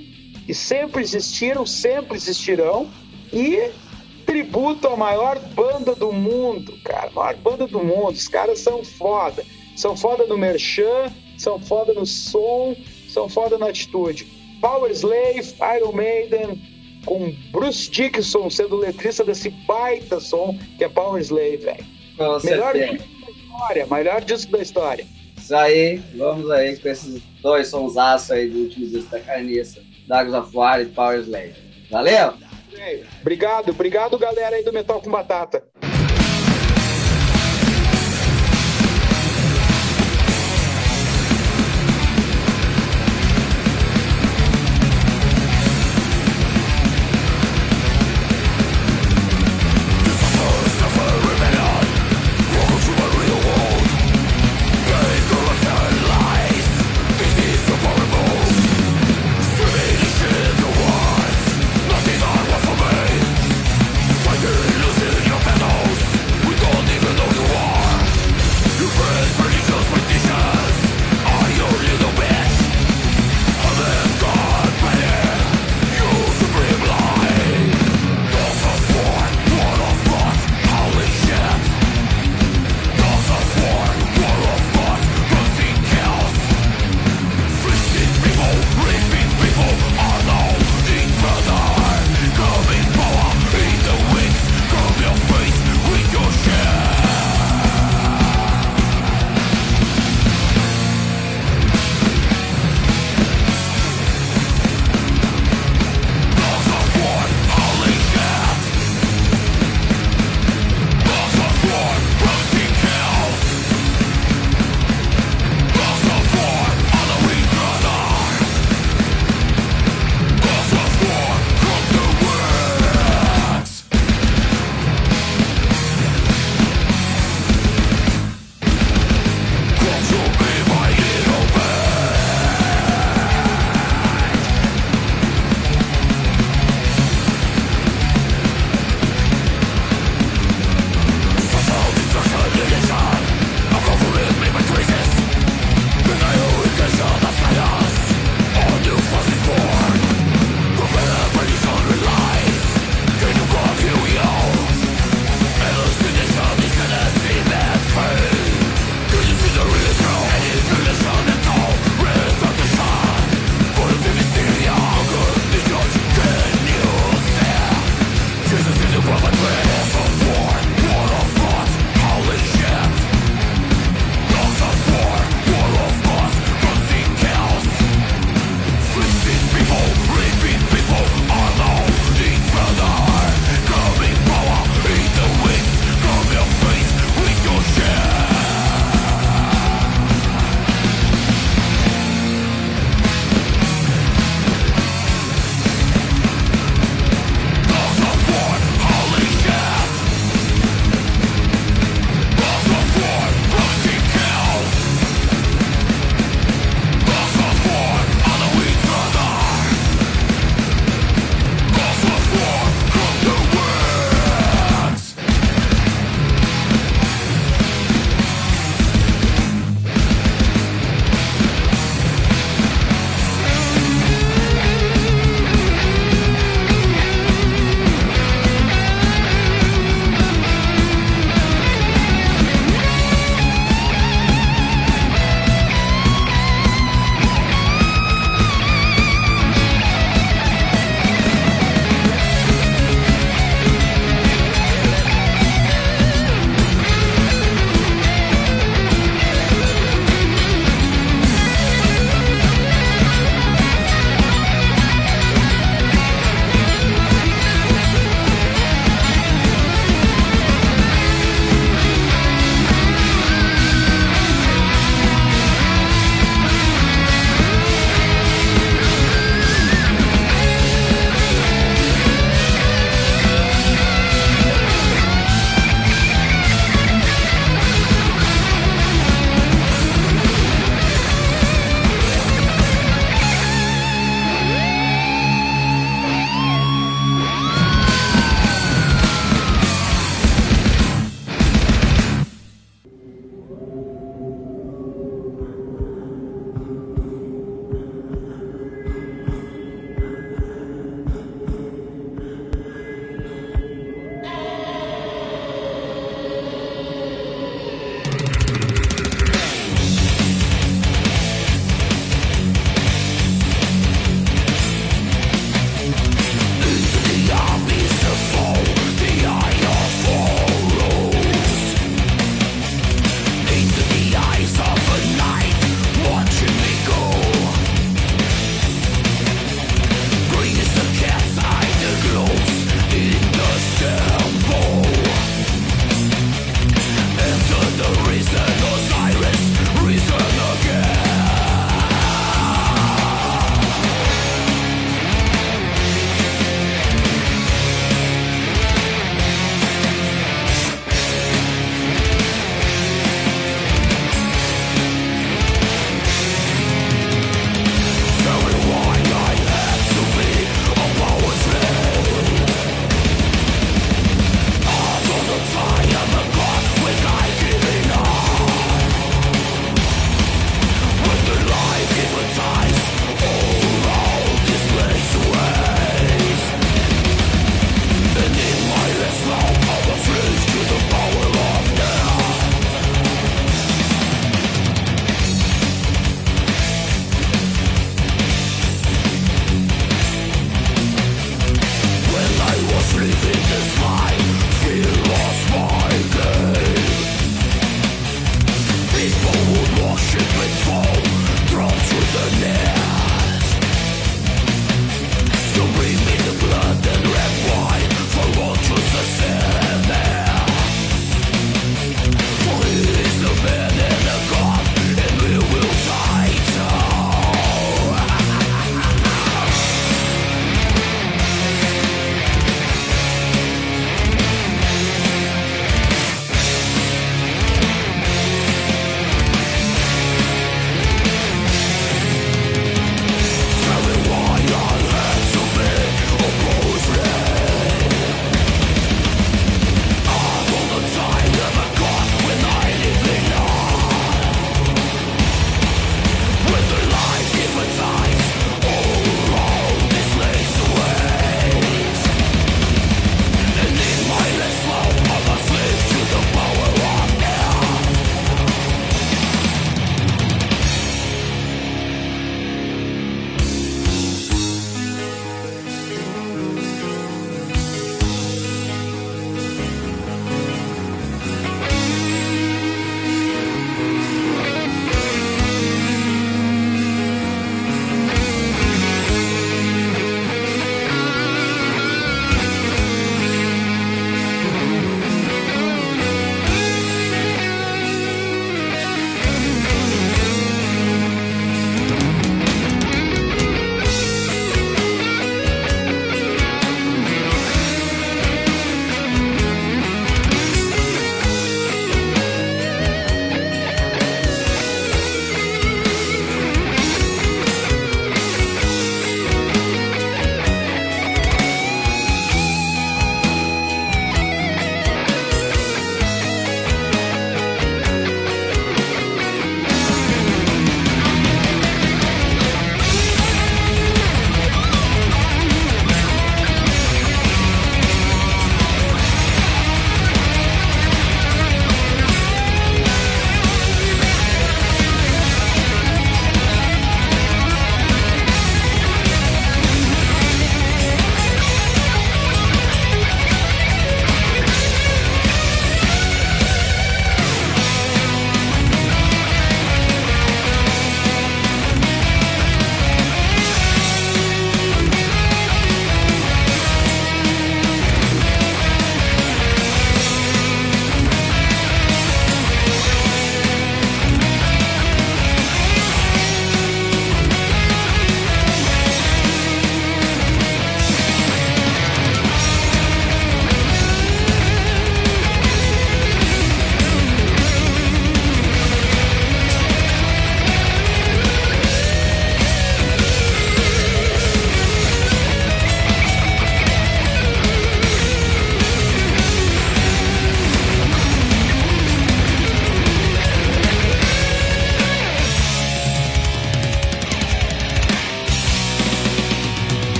[0.47, 2.90] que sempre existiram, sempre existirão,
[3.32, 3.70] e
[4.27, 7.10] tributo à maior banda do mundo, cara.
[7.10, 8.12] Maior banda do mundo.
[8.12, 9.44] Os caras são foda.
[9.77, 12.77] São foda no merchan, são foda no som,
[13.09, 14.27] são foda na atitude.
[14.63, 16.63] Power Slave, Iron Maiden,
[17.05, 21.85] com Bruce Dickinson sendo letrista desse baita som que é Power Slave, velho.
[22.17, 22.93] Melhor certeza.
[22.93, 25.07] disco da história, melhor disco da história.
[25.37, 30.33] Isso aí, vamos aí com esses dois sonsaços aí do último disco da Carniça, Dogs
[30.33, 31.55] of War e Power Slave.
[31.91, 32.35] Valeu?
[33.21, 35.65] Obrigado, obrigado galera aí do Metal com Batata.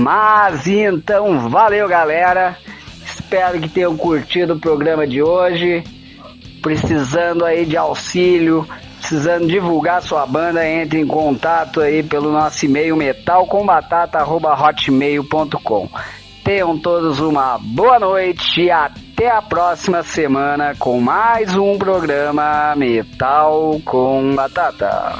[0.00, 2.56] Mas então, valeu galera.
[3.04, 5.84] Espero que tenham curtido o programa de hoje.
[6.62, 8.66] Precisando aí de auxílio,
[8.98, 15.90] precisando divulgar sua banda, entre em contato aí pelo nosso e-mail metalcombatata@hotmail.com.
[16.42, 23.78] Tenham todos uma boa noite e até a próxima semana com mais um programa Metal
[23.84, 25.18] com Batata.